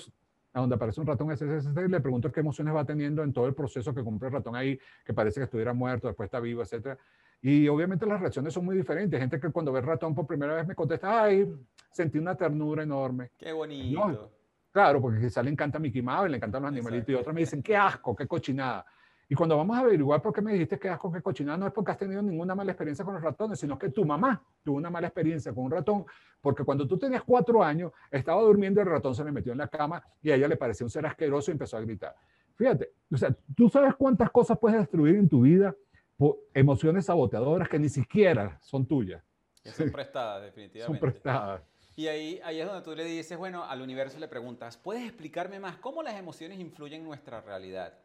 [0.60, 3.54] donde aparece un ratón SSS y le pregunto qué emociones va teniendo en todo el
[3.54, 6.98] proceso que cumple el ratón ahí, que parece que estuviera muerto, después está vivo, etc.
[7.42, 9.20] Y obviamente las reacciones son muy diferentes.
[9.20, 11.46] Gente que cuando ve el ratón por primera vez me contesta, ay,
[11.90, 13.30] sentí una ternura enorme.
[13.36, 14.32] Qué bonito.
[14.72, 17.62] claro, porque quizá le encanta Mickey Mouse, le encantan los animalitos, y otros me dicen,
[17.62, 18.84] qué asco, qué cochinada.
[19.28, 21.72] Y cuando vamos a averiguar por qué me dijiste que asco, que cochinada, no es
[21.72, 24.88] porque has tenido ninguna mala experiencia con los ratones, sino que tu mamá tuvo una
[24.88, 26.06] mala experiencia con un ratón,
[26.40, 29.68] porque cuando tú tenías cuatro años, estaba durmiendo, el ratón se le metió en la
[29.68, 32.14] cama y a ella le pareció un ser asqueroso y empezó a gritar.
[32.54, 35.74] Fíjate, o sea, tú sabes cuántas cosas puedes destruir en tu vida
[36.16, 39.22] por emociones saboteadoras que ni siquiera son tuyas.
[39.64, 41.00] son prestadas, definitivamente.
[41.00, 41.62] Son prestadas.
[41.96, 45.58] Y ahí, ahí es donde tú le dices, bueno, al universo le preguntas, ¿puedes explicarme
[45.58, 47.98] más cómo las emociones influyen en nuestra realidad?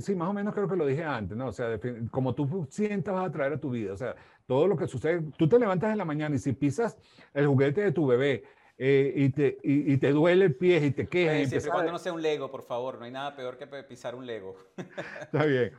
[0.00, 1.48] Sí, más o menos creo que lo dije antes, ¿no?
[1.48, 1.78] O sea,
[2.10, 3.92] como tú sientas vas a traer a tu vida.
[3.92, 4.14] O sea,
[4.46, 6.96] todo lo que sucede, tú te levantas en la mañana y si pisas
[7.34, 8.44] el juguete de tu bebé
[8.78, 11.36] eh, y, te, y, te duele el pie y te quejas.
[11.36, 14.14] Sí, siempre cuando no sea un Lego, por favor, no hay nada peor que pisar
[14.14, 14.56] un Lego.
[15.20, 15.72] Está bien.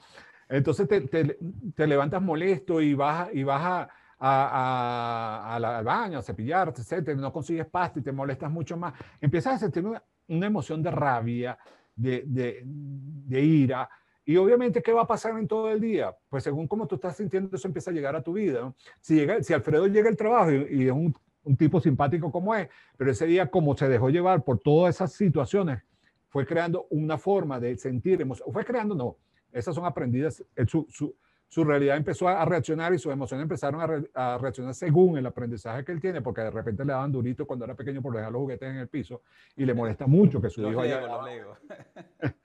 [0.47, 1.37] Entonces te, te,
[1.75, 3.89] te levantas molesto y vas, y vas a,
[4.19, 8.93] a, al baño, a cepillarte, etcétera, no consigues pasta y te molestas mucho más.
[9.19, 11.57] Empiezas a sentir una, una emoción de rabia,
[11.95, 13.89] de, de, de, ira.
[14.25, 16.15] Y obviamente, ¿qué va a pasar en todo el día?
[16.29, 18.73] Pues según cómo tú estás sintiendo, eso empieza a llegar a tu vida.
[18.99, 22.67] Si, llega, si Alfredo llega al trabajo y, es un, un, tipo simpático como es,
[22.97, 25.83] pero ese día como se dejó llevar por todas esas situaciones,
[26.29, 29.17] fue creando una forma de sentir, fue creando, no,
[29.53, 31.15] esas son aprendidas, su, su,
[31.47, 33.81] su realidad empezó a reaccionar y sus emociones empezaron
[34.13, 37.65] a, reaccionar según el aprendizaje que él tiene, porque de repente le daban durito cuando
[37.65, 39.21] era pequeño por dejar los juguetes en el piso
[39.55, 41.01] y le molesta mucho que su hijo haya...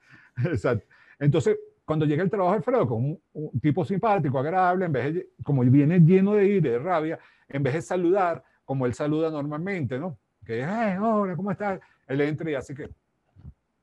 [0.45, 0.85] Exacto.
[1.19, 5.29] Entonces, cuando llega el trabajo de Alfredo con un, tipo simpático, agradable, en vez de,
[5.43, 9.99] como viene lleno de ira, de rabia, en vez de saludar como él saluda normalmente,
[9.99, 10.17] ¿no?
[10.45, 11.79] Que, hey, hola, ¿cómo estás?
[12.07, 12.89] Él entra y así que,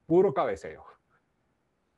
[0.06, 0.84] puro cabeceo.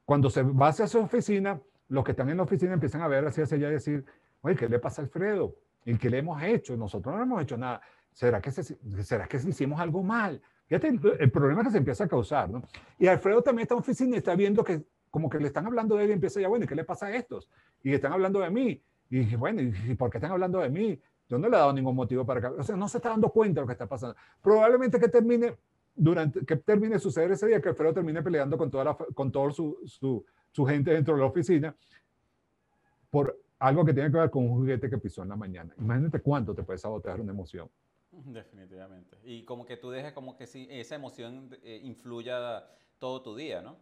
[0.05, 1.61] Cuando se va hacia su oficina,
[1.91, 4.05] los que están en la oficina empiezan a ver así hacia allá y decir,
[4.41, 5.57] oye, ¿qué le pasa a Alfredo?
[5.85, 6.77] ¿Y qué le hemos hecho?
[6.77, 7.81] Nosotros no hemos hecho nada.
[8.13, 10.41] ¿Será que, ¿será que hicimos algo mal?
[10.67, 10.89] Fíjate
[11.19, 12.63] el, problema que se empieza a causar, ¿no?
[12.99, 15.67] Y Alfredo también está en la oficina y está viendo que como que le están
[15.67, 17.49] hablando de él y empieza ya, bueno, ¿y qué le pasa a estos?
[17.83, 18.81] Y están hablando de mí.
[19.11, 21.01] Y bueno, ¿y por qué están hablando de mí?
[21.29, 22.47] Yo no le he dado ningún motivo para que...
[22.47, 24.15] O sea, no se está dando cuenta de lo que está pasando.
[24.41, 25.57] Probablemente que termine,
[25.95, 29.33] durante, que termine de suceder ese día, que Alfredo termine peleando con toda, la, con
[29.33, 31.75] todo su, su su gente dentro de la oficina
[33.11, 35.75] por algo que tiene que ver con un juguete que pisó en la mañana.
[35.79, 37.71] Imagínate cuánto te puede sabotear una emoción.
[38.11, 39.19] Definitivamente.
[39.23, 42.67] Y como que tú dejes como que si esa emoción eh, influya
[42.99, 43.77] todo tu día, ¿no?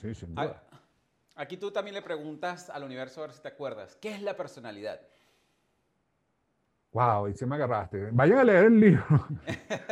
[0.00, 0.62] Sí, sin duda.
[1.36, 3.96] Aquí tú también le preguntas al universo a ver si te acuerdas.
[3.96, 5.00] ¿Qué es la personalidad?
[6.92, 8.10] Wow, y se me agarraste.
[8.10, 9.04] Vayan a leer el libro.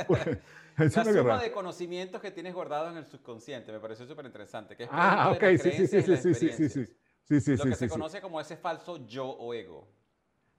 [0.94, 4.76] la suma de conocimientos que tienes guardados en el subconsciente, me pareció súper interesante.
[4.76, 6.86] Que es ah, ok, sí, sí, sí, sí, sí, sí,
[7.24, 9.88] sí, sí, Lo que se conoce como ese falso yo o ego.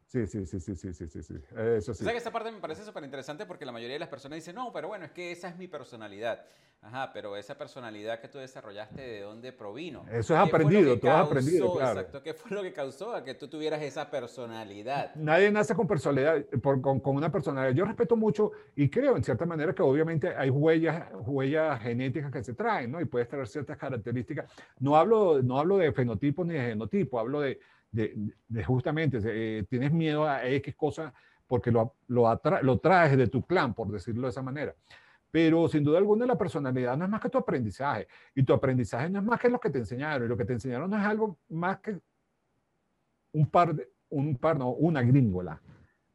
[0.09, 1.35] Sí, sí, sí, sí, sí, sí, sí, sí.
[1.55, 2.01] Eso sí.
[2.01, 4.37] O sea que esa parte me parece súper interesante porque la mayoría de las personas
[4.37, 6.47] dicen, no, pero bueno, es que esa es mi personalidad.
[6.81, 10.05] Ajá, pero esa personalidad que tú desarrollaste, ¿de dónde provino?
[10.11, 11.99] Eso es aprendido, tú has aprendido, claro.
[11.99, 15.13] Exacto, ¿qué fue lo que causó a que tú tuvieras esa personalidad?
[15.13, 17.75] Nadie nace con personalidad, con, con, una personalidad.
[17.75, 22.43] Yo respeto mucho y creo en cierta manera que obviamente hay huellas, huellas genéticas que
[22.43, 22.99] se traen, ¿no?
[22.99, 24.49] Y puedes traer ciertas características.
[24.79, 27.59] No hablo, no hablo de fenotipo ni de genotipo, hablo de
[28.65, 31.13] justamente, eh, tienes miedo a X cosa
[31.47, 34.75] porque lo, lo, lo traes de tu clan, por decirlo de esa manera.
[35.31, 38.07] Pero sin duda alguna la personalidad no es más que tu aprendizaje.
[38.35, 40.25] Y tu aprendizaje no es más que lo que te enseñaron.
[40.25, 41.99] Y lo que te enseñaron no es algo más que
[43.31, 45.61] un par, de, un par no, una gringola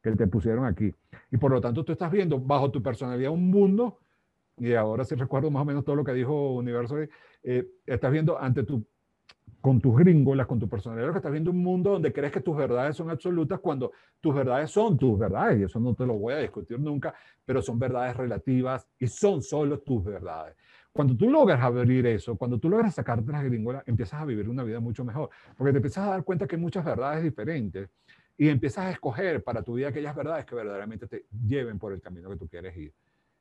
[0.01, 0.93] que te pusieron aquí.
[1.31, 3.99] Y por lo tanto tú estás viendo bajo tu personalidad un mundo,
[4.57, 6.97] y ahora sí recuerdo más o menos todo lo que dijo Universo,
[7.43, 8.85] eh, estás viendo ante tu
[9.65, 12.55] con tus gringolas, con tu personalidad, que estás viendo un mundo donde crees que tus
[12.55, 16.35] verdades son absolutas cuando tus verdades son tus verdades, y eso no te lo voy
[16.35, 20.55] a discutir nunca, pero son verdades relativas y son solo tus verdades.
[20.93, 24.61] Cuando tú logras abrir eso, cuando tú logras sacarte las gringolas, empiezas a vivir una
[24.61, 27.89] vida mucho mejor, porque te empiezas a dar cuenta que hay muchas verdades diferentes
[28.37, 32.01] y empiezas a escoger para tu vida aquellas verdades que verdaderamente te lleven por el
[32.01, 32.93] camino que tú quieres ir.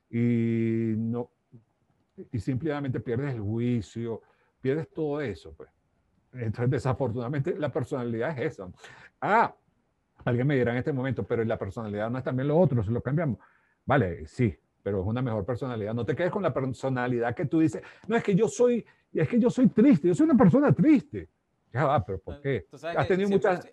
[0.08, 1.28] Y no
[2.32, 4.22] y simplemente pierdes el juicio,
[4.62, 5.73] pierdes todo eso, pues.
[6.34, 8.72] Entonces, desafortunadamente, la personalidad es eso.
[9.20, 9.54] Ah,
[10.24, 12.90] alguien me dirá en este momento, pero la personalidad no es también lo otro, si
[12.90, 13.38] lo cambiamos.
[13.86, 15.94] Vale, sí, pero es una mejor personalidad.
[15.94, 19.28] No te quedes con la personalidad que tú dices, no, es que yo soy, es
[19.28, 21.28] que yo soy triste, yo soy una persona triste.
[21.72, 22.66] Ya va, pero ¿por qué?
[22.96, 23.66] Has tenido muchas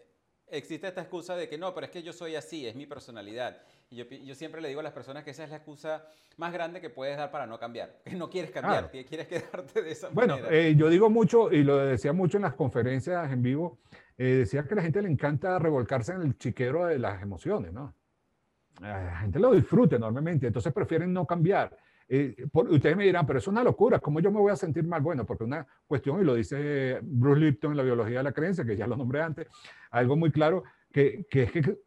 [0.51, 3.57] existe esta excusa de que no, pero es que yo soy así, es mi personalidad.
[3.89, 6.05] Y yo, yo, siempre le digo a las personas que esa es la excusa
[6.37, 9.81] más grande que puedes dar para no cambiar, que no quieres cambiar, que quieres quedarte
[9.81, 10.49] de esa bueno, manera.
[10.49, 13.79] Bueno, eh, yo digo mucho, y lo decía mucho en las conferencias en vivo,
[14.17, 17.73] eh, decía que a la gente le encanta revolcarse en el chiquero de las emociones,
[17.73, 17.95] ¿no?
[18.79, 21.77] La gente lo disfruta enormemente, entonces prefieren no cambiar.
[22.07, 25.01] Eh, ustedes me dirán, pero es una locura, ¿cómo yo me voy a sentir mal?
[25.01, 28.65] Bueno, porque una cuestión, y lo dice Bruce Lipton en la biología de la creencia,
[28.65, 29.47] que ya lo nombré antes,
[29.91, 31.79] algo muy claro, que, que es que,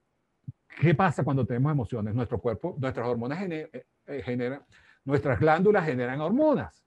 [0.81, 2.15] ¿qué pasa cuando tenemos emociones?
[2.15, 4.63] Nuestro cuerpo, nuestras hormonas eh, eh, generan,
[5.05, 6.85] nuestras glándulas generan hormonas,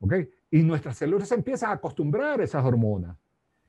[0.00, 0.14] ¿ok?
[0.50, 3.16] Y nuestras células empiezan a acostumbrar a esas hormonas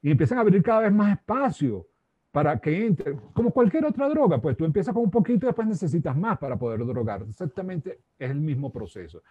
[0.02, 1.89] y empiezan a abrir cada vez más espacio
[2.32, 5.68] para que entre, como cualquier otra droga, pues tú empiezas con un poquito y después
[5.68, 7.24] necesitas más para poder drogar.
[7.28, 9.22] Exactamente es el mismo proceso.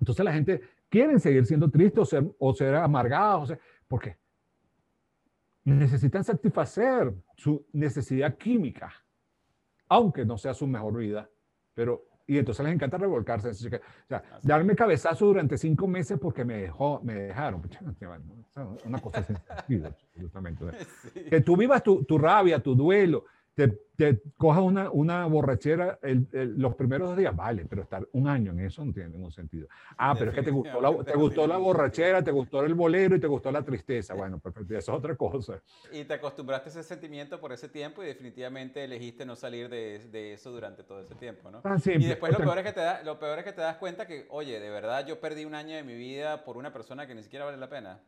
[0.00, 4.00] Entonces la gente quiere seguir siendo triste o ser, o ser amargados, o sea, ¿por
[4.00, 4.16] qué?
[5.64, 8.92] Necesitan satisfacer su necesidad química,
[9.88, 11.28] aunque no sea su mejor vida,
[11.74, 13.50] pero y entonces les encanta revolcarse.
[13.50, 17.62] O sea, darme cabezazo durante cinco meses porque me, dejó, me dejaron.
[18.84, 20.64] Una cosa sentido, absolutamente.
[21.28, 23.24] Que tú vivas tu, tu rabia, tu duelo,
[23.54, 28.52] te, te cojas una, una borrachera los primeros dos días, vale, pero estar un año
[28.52, 29.68] en eso no tiene ningún sentido.
[29.96, 33.16] Ah, pero es que te gustó, la, te gustó la borrachera, te gustó el bolero
[33.16, 34.14] y te gustó la tristeza.
[34.14, 35.60] Bueno, perfecto, eso es otra cosa.
[35.92, 39.98] Y te acostumbraste a ese sentimiento por ese tiempo y definitivamente elegiste no salir de,
[40.10, 41.62] de eso durante todo ese tiempo, ¿no?
[41.84, 44.06] y después lo peor, es que te da, lo peor es que te das cuenta
[44.06, 47.14] que, oye, de verdad yo perdí un año de mi vida por una persona que
[47.14, 48.00] ni siquiera vale la pena.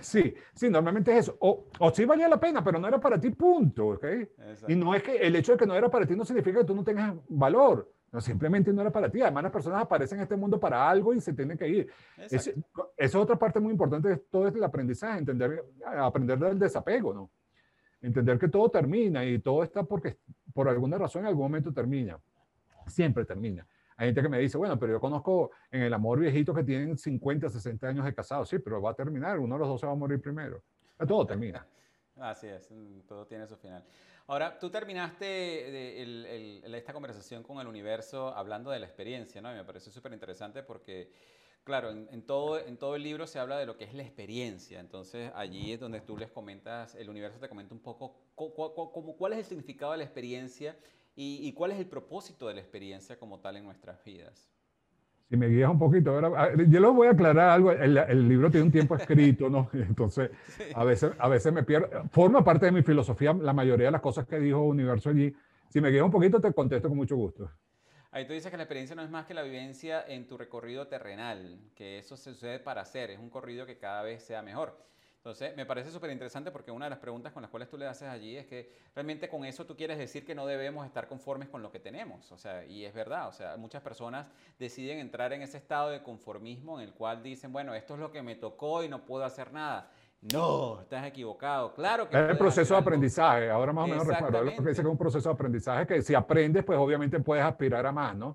[0.00, 1.36] Sí, sí, normalmente es eso.
[1.40, 3.88] O, o sí valía la pena, pero no era para ti, punto.
[3.88, 4.28] ¿okay?
[4.66, 6.64] Y no es que el hecho de que no era para ti no significa que
[6.64, 7.90] tú no tengas valor.
[8.10, 9.20] No, simplemente no era para ti.
[9.20, 11.90] Además, las personas aparecen en este mundo para algo y se tienen que ir.
[12.16, 12.52] Esa
[12.96, 17.30] es otra parte muy importante de todo el aprendizaje, entender, aprender del desapego, ¿no?
[18.00, 20.16] Entender que todo termina y todo está porque
[20.54, 22.18] por alguna razón en algún momento termina.
[22.86, 23.66] Siempre termina.
[23.98, 26.96] Hay gente que me dice, bueno, pero yo conozco en el amor viejito que tienen
[26.96, 28.46] 50, 60 años de casado.
[28.46, 29.40] Sí, pero va a terminar.
[29.40, 30.62] Uno de los dos se va a morir primero.
[31.06, 31.66] Todo termina.
[32.16, 32.68] Así es,
[33.08, 33.84] todo tiene su final.
[34.28, 39.50] Ahora, tú terminaste de esta conversación con el universo hablando de la experiencia, ¿no?
[39.52, 41.10] Y me parece súper interesante porque,
[41.64, 44.78] claro, en, todo, en todo el libro se habla de lo que es la experiencia.
[44.78, 49.40] Entonces, allí es donde tú les comentas, el universo te comenta un poco cuál es
[49.40, 50.76] el significado de la experiencia
[51.20, 54.48] ¿Y, cuál es el propósito de la experiencia como tal en nuestras vidas?
[55.28, 56.20] Si me guías un poquito,
[56.56, 57.72] yo les voy a aclarar algo.
[57.72, 59.68] El, libro tiene un tiempo escrito, ¿no?
[59.72, 60.30] Entonces,
[60.76, 62.04] a, veces, a veces me pierdo.
[62.12, 65.34] Forma parte de mi filosofía la mayoría de las cosas que dijo Universo allí.
[65.68, 67.50] Si me guías un poquito, te contesto con mucho gusto.
[68.12, 70.86] Ahí tú dices que la experiencia no es más que la vivencia en tu recorrido
[70.86, 74.78] terrenal, que eso se sucede para hacer, es un corrido que cada vez sea mejor.
[75.28, 77.86] Entonces, me parece súper interesante porque una de las preguntas con las cuales tú le
[77.86, 81.50] haces allí es que realmente con eso tú quieres decir que no debemos estar conformes
[81.50, 82.32] con lo que tenemos.
[82.32, 84.26] O sea, y es verdad, o sea, muchas personas
[84.58, 88.10] deciden entrar en ese estado de conformismo en el cual dicen, bueno, esto es lo
[88.10, 89.90] que me tocó y no puedo hacer nada.
[90.32, 91.74] No, estás equivocado.
[91.74, 92.16] Claro que.
[92.16, 93.50] Es el proceso de aprendizaje.
[93.50, 94.42] Ahora más o menos recuerdo.
[94.42, 97.44] Lo que dice que es un proceso de aprendizaje que si aprendes, pues obviamente puedes
[97.44, 98.34] aspirar a más, ¿no?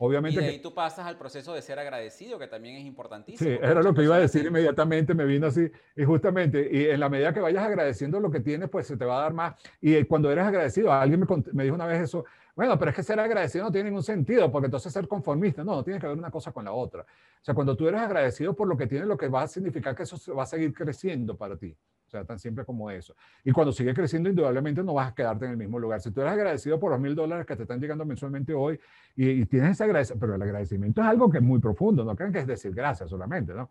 [0.00, 3.50] Obviamente y de ahí tú pasas al proceso de ser agradecido, que también es importantísimo.
[3.50, 5.68] Sí, era lo que iba a decir inmediatamente, me vino así.
[5.96, 9.04] Y justamente, y en la medida que vayas agradeciendo lo que tienes, pues se te
[9.04, 9.56] va a dar más.
[9.80, 12.24] Y cuando eres agradecido, alguien me, me dijo una vez eso,
[12.54, 15.76] bueno, pero es que ser agradecido no tiene ningún sentido, porque entonces ser conformista, no,
[15.76, 17.02] no tiene que ver una cosa con la otra.
[17.02, 19.94] O sea, cuando tú eres agradecido por lo que tienes, lo que va a significar
[19.94, 21.76] que eso va a seguir creciendo para ti.
[22.08, 23.14] O sea, tan simple como eso.
[23.44, 26.00] Y cuando sigue creciendo, indudablemente no vas a quedarte en el mismo lugar.
[26.00, 28.80] Si tú eres agradecido por los mil dólares que te están llegando mensualmente hoy
[29.14, 32.32] y, tienes ese agradecimiento, pero el agradecimiento es algo que es muy profundo, no crean
[32.32, 33.68] que es decir gracias solamente, ¿no?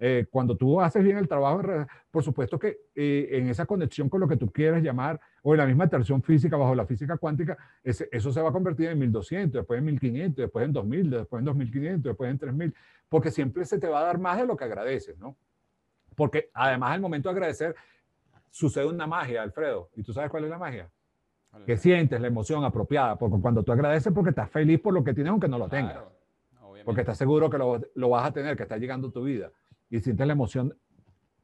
[0.00, 1.62] Eh, cuando tú haces bien el trabajo,
[2.10, 5.58] por supuesto que eh, en esa conexión con lo que tú quieres llamar, o en
[5.58, 9.60] la misma atracción física bajo la física cuántica, eso se va a convertir en 1200,
[9.60, 12.74] después en 1500, después en 2000, después en 2500, después en 3000,
[13.08, 15.36] porque siempre se te va a dar más de lo que agradeces, ¿no?
[16.18, 17.76] Porque además al momento de agradecer
[18.50, 19.88] sucede una magia, Alfredo.
[19.94, 20.90] ¿Y tú sabes cuál es la magia?
[21.64, 25.14] Que sientes la emoción apropiada, porque cuando tú agradeces porque estás feliz por lo que
[25.14, 25.96] tienes aunque no lo tengas.
[26.84, 29.52] porque estás seguro que lo, lo, vas a tener, que está llegando tu vida.
[29.90, 30.76] Y sientes la emoción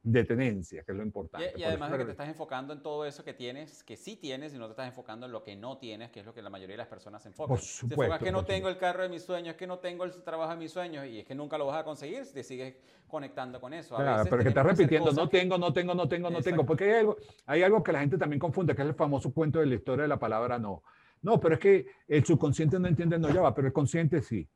[0.04, 1.54] de tenencia, que es lo importante.
[1.56, 4.52] Y, además de que te estás enfocando en todo eso que tienes, que sí tienes,
[4.52, 6.50] y no te estás enfocando en lo que no tienes, que es lo que la
[6.50, 7.56] mayoría de las personas se enfocan.
[7.56, 10.04] Por supuesto, es que no tengo el carro de mis sueños, es que no tengo
[10.04, 12.76] el trabajo de mis sueños, y es que nunca lo vas a conseguir, te sigues
[13.08, 13.96] conectando con eso.
[13.96, 16.98] claro, pero que estás repitiendo, no tengo, no tengo, no tengo, no tengo, porque hay
[16.98, 19.74] algo, hay algo que la gente también confunde, que es el famoso cuento de la
[19.74, 20.82] historia de la palabra no.
[21.22, 24.46] No, pero es que el subconsciente no entiende no ya va, pero el consciente sí.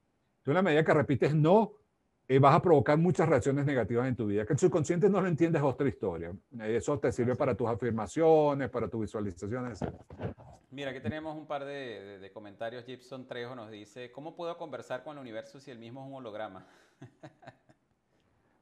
[0.42, 1.72] Tú en la medida que repites no,
[2.31, 4.45] eh, vas a provocar muchas reacciones negativas en tu vida.
[4.45, 6.31] Que el subconsciente no lo entiende es otra historia.
[6.61, 9.95] Eso te sirve para tus afirmaciones, para tus visualizaciones, etc.
[10.70, 12.85] Mira, aquí tenemos un par de, comentarios.
[12.85, 16.14] Gibson Trejo nos dice, ¿cómo puedo conversar con el universo si el mismo es un
[16.16, 16.66] holograma?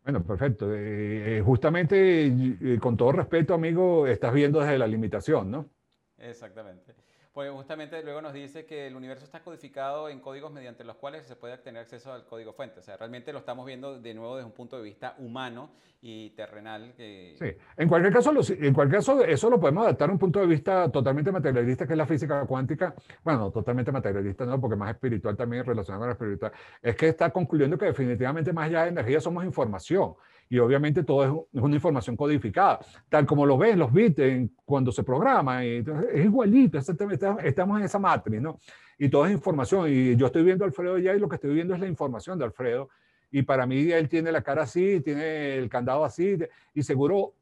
[0.05, 0.73] Bueno, perfecto.
[0.73, 5.69] Eh, eh, justamente, con todo respeto, amigo, estás viendo desde la limitación, ¿no?
[6.17, 6.95] Exactamente.
[7.37, 11.27] Pues justamente luego nos dice que el universo está codificado en códigos mediante los cuales
[11.27, 12.81] se puede tener acceso al código fuente.
[12.81, 15.69] O sea, realmente lo estamos viendo de nuevo desde un punto de vista humano
[16.01, 16.95] y terrenal.
[16.97, 17.37] Sí,
[17.77, 20.91] en cualquier, caso, en cualquier caso, eso lo podemos adaptar a un punto de vista
[20.91, 22.95] totalmente materialista, que es la física cuántica.
[23.23, 26.53] Bueno, totalmente materialista, no, porque más espiritual también relacionado con la espiritual.
[26.81, 30.15] Es que está concluyendo que definitivamente más allá de energía somos información
[30.49, 35.03] y obviamente todo es, una información codificada, tal como lo ven los bits cuando se
[35.03, 38.59] programa, y es igualito, estamos en esa matriz, ¿no?
[38.99, 41.55] Y todo es información, y yo estoy viendo a Alfredo ya y lo que estoy
[41.55, 42.89] viendo es la información de Alfredo,
[43.31, 46.39] y para mí él tiene la cara así, tiene el candado así,
[46.75, 47.35] y seguro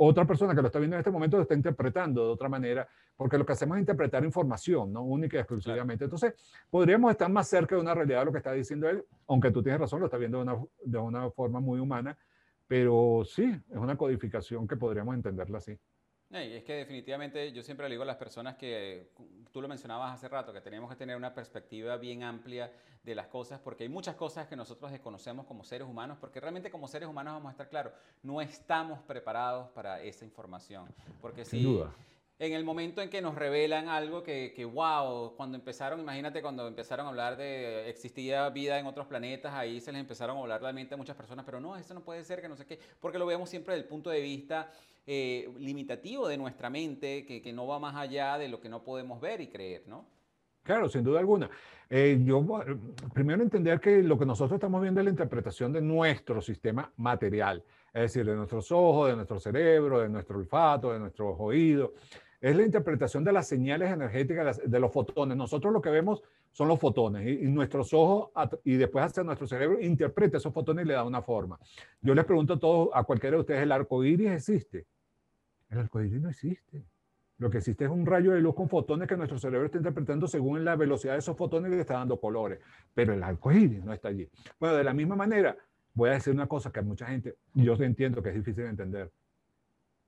[0.00, 2.88] otra persona que lo está viendo en este momento lo está interpretando de otra manera,
[3.16, 6.04] porque lo que hacemos es interpretar información, no única y exclusivamente.
[6.04, 6.34] Entonces,
[6.70, 9.60] podríamos estar más cerca de una realidad de lo que está diciendo él, aunque tú
[9.60, 12.16] tienes razón, lo está viendo de una, de una forma muy humana,
[12.68, 15.76] pero sí, es una codificación que podríamos entenderla así.
[16.30, 19.10] es que definitivamente yo siempre le digo a las personas que
[19.50, 22.70] tú lo mencionabas hace rato, que tenemos que tener una perspectiva bien amplia
[23.02, 26.70] de las cosas, porque hay muchas cosas que nosotros desconocemos como seres humanos, porque realmente
[26.70, 30.86] como seres humanos vamos a estar claros, no estamos preparados para esa información.
[31.22, 31.94] Porque Sin duda
[32.38, 36.68] en el momento en que nos revelan algo que, que, wow, cuando empezaron, imagínate cuando
[36.68, 40.62] empezaron a hablar de existía vida en otros planetas, ahí se les empezaron a hablar
[40.62, 42.78] la mente a muchas personas, pero no, eso no puede ser, que no sé qué,
[43.00, 44.70] porque lo vemos siempre desde el punto de vista
[45.04, 48.84] eh, limitativo de nuestra mente, que, que, no va más allá de lo que no
[48.84, 50.06] podemos ver y creer, ¿no?
[50.62, 51.50] Claro, sin duda alguna.
[51.90, 52.44] Eh, yo
[53.14, 57.64] primero entender que lo que nosotros estamos viendo es la interpretación de nuestro sistema material,
[57.92, 61.90] es decir, de nuestros ojos, de nuestro cerebro, de nuestro olfato, de nuestros oídos
[62.40, 65.36] es la interpretación de las señales energéticas de los fotones.
[65.36, 66.22] Nosotros lo que vemos
[66.52, 68.30] son los fotones y, nuestros ojos
[68.64, 71.58] y después hacia nuestro cerebro interpreta esos fotones y le da una forma.
[72.00, 74.86] Yo les pregunto a todos, a cualquiera de ustedes, ¿el arco iris existe?
[75.68, 76.84] El arco iris no existe.
[77.38, 80.26] Lo que existe es un rayo de luz con fotones que nuestro cerebro está interpretando
[80.26, 82.58] según la velocidad de esos fotones y le está dando colores.
[82.94, 84.28] Pero el arco iris no está allí.
[84.58, 85.56] Bueno, de la misma manera,
[85.94, 88.70] voy a decir una cosa que a mucha gente, yo entiendo que es difícil de
[88.70, 89.12] entender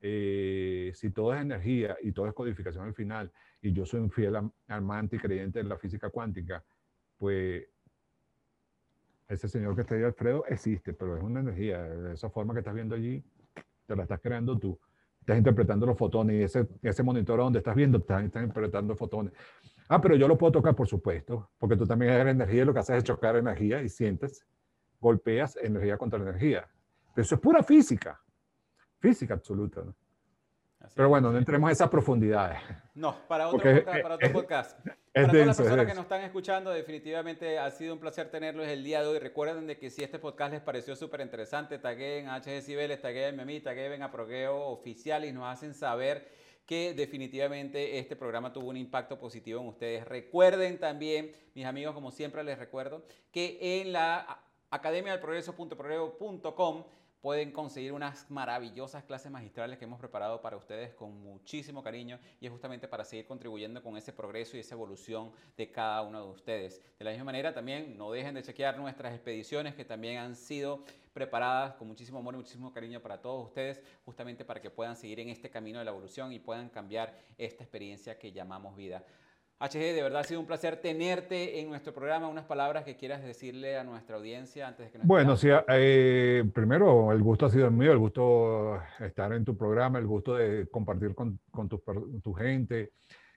[0.01, 3.31] eh, si todo es energía y todo es codificación al final,
[3.61, 4.37] y yo soy un fiel
[4.69, 6.65] amante y creyente de la física cuántica,
[7.19, 7.67] pues
[9.29, 11.87] ese señor que está ahí, Alfredo, existe, pero es una energía.
[12.13, 13.23] Esa forma que estás viendo allí,
[13.87, 14.79] te la estás creando tú.
[15.21, 19.33] Estás interpretando los fotones y ese, ese monitor donde estás viendo, estás, estás interpretando fotones.
[19.89, 22.73] Ah, pero yo lo puedo tocar, por supuesto, porque tú también eres energía y lo
[22.73, 24.45] que haces es chocar energía y sientes,
[24.99, 26.69] golpeas energía contra energía.
[27.15, 28.21] Pero eso es pura física
[29.01, 29.83] física absoluta.
[30.95, 32.59] Pero bueno, no entremos en esas profundidades.
[32.95, 34.79] No, para otro, podcast, para otro podcast.
[35.13, 38.83] para todas las personas que nos están escuchando, definitivamente ha sido un placer tenerlos el
[38.83, 39.19] día de hoy.
[39.19, 43.39] Recuerden de que si este podcast les pareció súper interesante, taguen a HG Cibeles, taguen
[43.41, 46.29] a mí, taguen a Progueo Oficial y nos hacen saber
[46.67, 50.07] que definitivamente este programa tuvo un impacto positivo en ustedes.
[50.07, 54.41] Recuerden también, mis amigos, como siempre les recuerdo, que en la
[54.71, 56.85] academia del progreso.progreso.com
[57.21, 62.47] pueden conseguir unas maravillosas clases magistrales que hemos preparado para ustedes con muchísimo cariño y
[62.47, 66.31] es justamente para seguir contribuyendo con ese progreso y esa evolución de cada uno de
[66.31, 66.81] ustedes.
[66.99, 70.85] De la misma manera también no dejen de chequear nuestras expediciones que también han sido
[71.13, 75.21] preparadas con muchísimo amor y muchísimo cariño para todos ustedes, justamente para que puedan seguir
[75.21, 79.05] en este camino de la evolución y puedan cambiar esta experiencia que llamamos vida.
[79.61, 82.29] HG, de verdad ha sido un placer tenerte en nuestro programa.
[82.29, 86.45] Unas palabras que quieras decirle a nuestra audiencia antes de que nos Bueno, sí, eh,
[86.55, 90.67] primero el gusto ha sido mío, el gusto estar en tu programa, el gusto de
[90.71, 91.83] compartir con, con tu,
[92.23, 92.93] tu, gente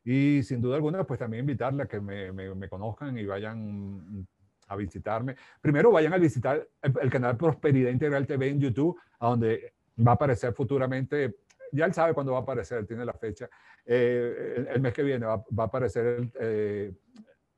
[0.06, 4.26] y sin duda alguna, pues también invitarle a que me, me, conozcan y vayan
[4.70, 5.36] a visitarme.
[5.60, 10.12] Primero vayan a visitar el, el canal Prosperidad Integral TV en YouTube, a donde va
[10.12, 11.36] a aparecer futuramente
[11.74, 13.50] ya él sabe cuándo va a aparecer, tiene la fecha.
[13.86, 16.94] Eh, el, mes que viene va, a aparecer eh,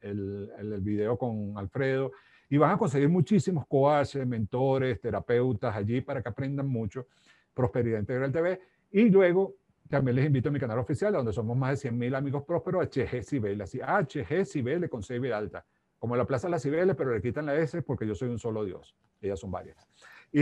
[0.01, 2.11] el, el, video con Alfredo
[2.49, 7.07] y van a conseguir muchísimos coaches, mentores, terapeutas allí para que aprendan mucho
[7.53, 8.61] Prosperidad Integral TV.
[8.91, 9.55] Y luego
[9.89, 12.87] también les invito a mi canal oficial, donde somos más de 100 mil amigos prósperos,
[12.87, 15.65] HG Cibeles, así, HG Cibeles con C alta,
[15.99, 18.39] como la Plaza de las Cibeles, pero le quitan la S porque yo soy un
[18.39, 19.87] solo Dios, ellas son varias.
[20.31, 20.41] Y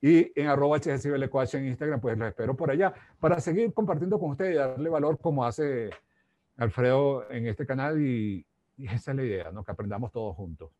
[0.00, 4.30] y en arroba HCBLQH en Instagram, pues los espero por allá para seguir compartiendo con
[4.30, 5.90] ustedes y darle valor como hace
[6.56, 8.46] Alfredo en este canal y,
[8.78, 9.62] esa es la idea, ¿no?
[9.62, 10.70] que aprendamos todos juntos.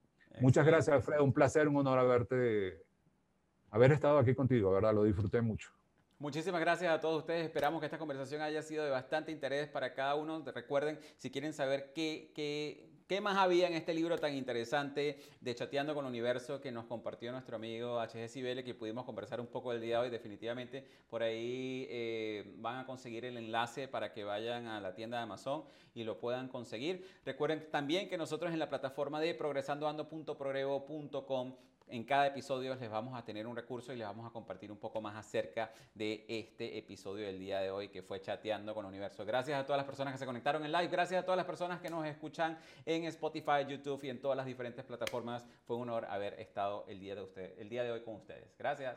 [0.41, 2.83] Muchas gracias Alfredo, un placer, un honor haberte,
[3.71, 4.95] haber estado aquí contigo, ¿verdad?
[4.95, 5.71] Lo disfruté mucho.
[6.19, 7.45] Muchísimas gracias a todos ustedes.
[7.45, 10.43] Esperamos que esta conversación haya sido de bastante interés para cada uno.
[10.45, 15.55] Recuerden, si quieren saber qué, qué ¿Qué más había en este libro tan interesante de
[15.57, 19.49] Chateando con el Universo que nos compartió nuestro amigo HG Cibele, que pudimos conversar un
[19.49, 20.11] poco el día de hoy?
[20.11, 25.17] Definitivamente por ahí eh, van a conseguir el enlace para que vayan a la tienda
[25.17, 27.05] de Amazon y lo puedan conseguir.
[27.25, 31.57] Recuerden también que nosotros en la plataforma de progresandoando.progrevo.com
[31.91, 34.79] en cada episodio les vamos a tener un recurso y les vamos a compartir un
[34.79, 39.25] poco más acerca de este episodio del día de hoy que fue chateando con universo.
[39.25, 41.81] Gracias a todas las personas que se conectaron en live, gracias a todas las personas
[41.81, 45.47] que nos escuchan en Spotify, YouTube y en todas las diferentes plataformas.
[45.65, 48.55] Fue un honor haber estado el día de, usted, el día de hoy con ustedes.
[48.59, 48.97] Gracias.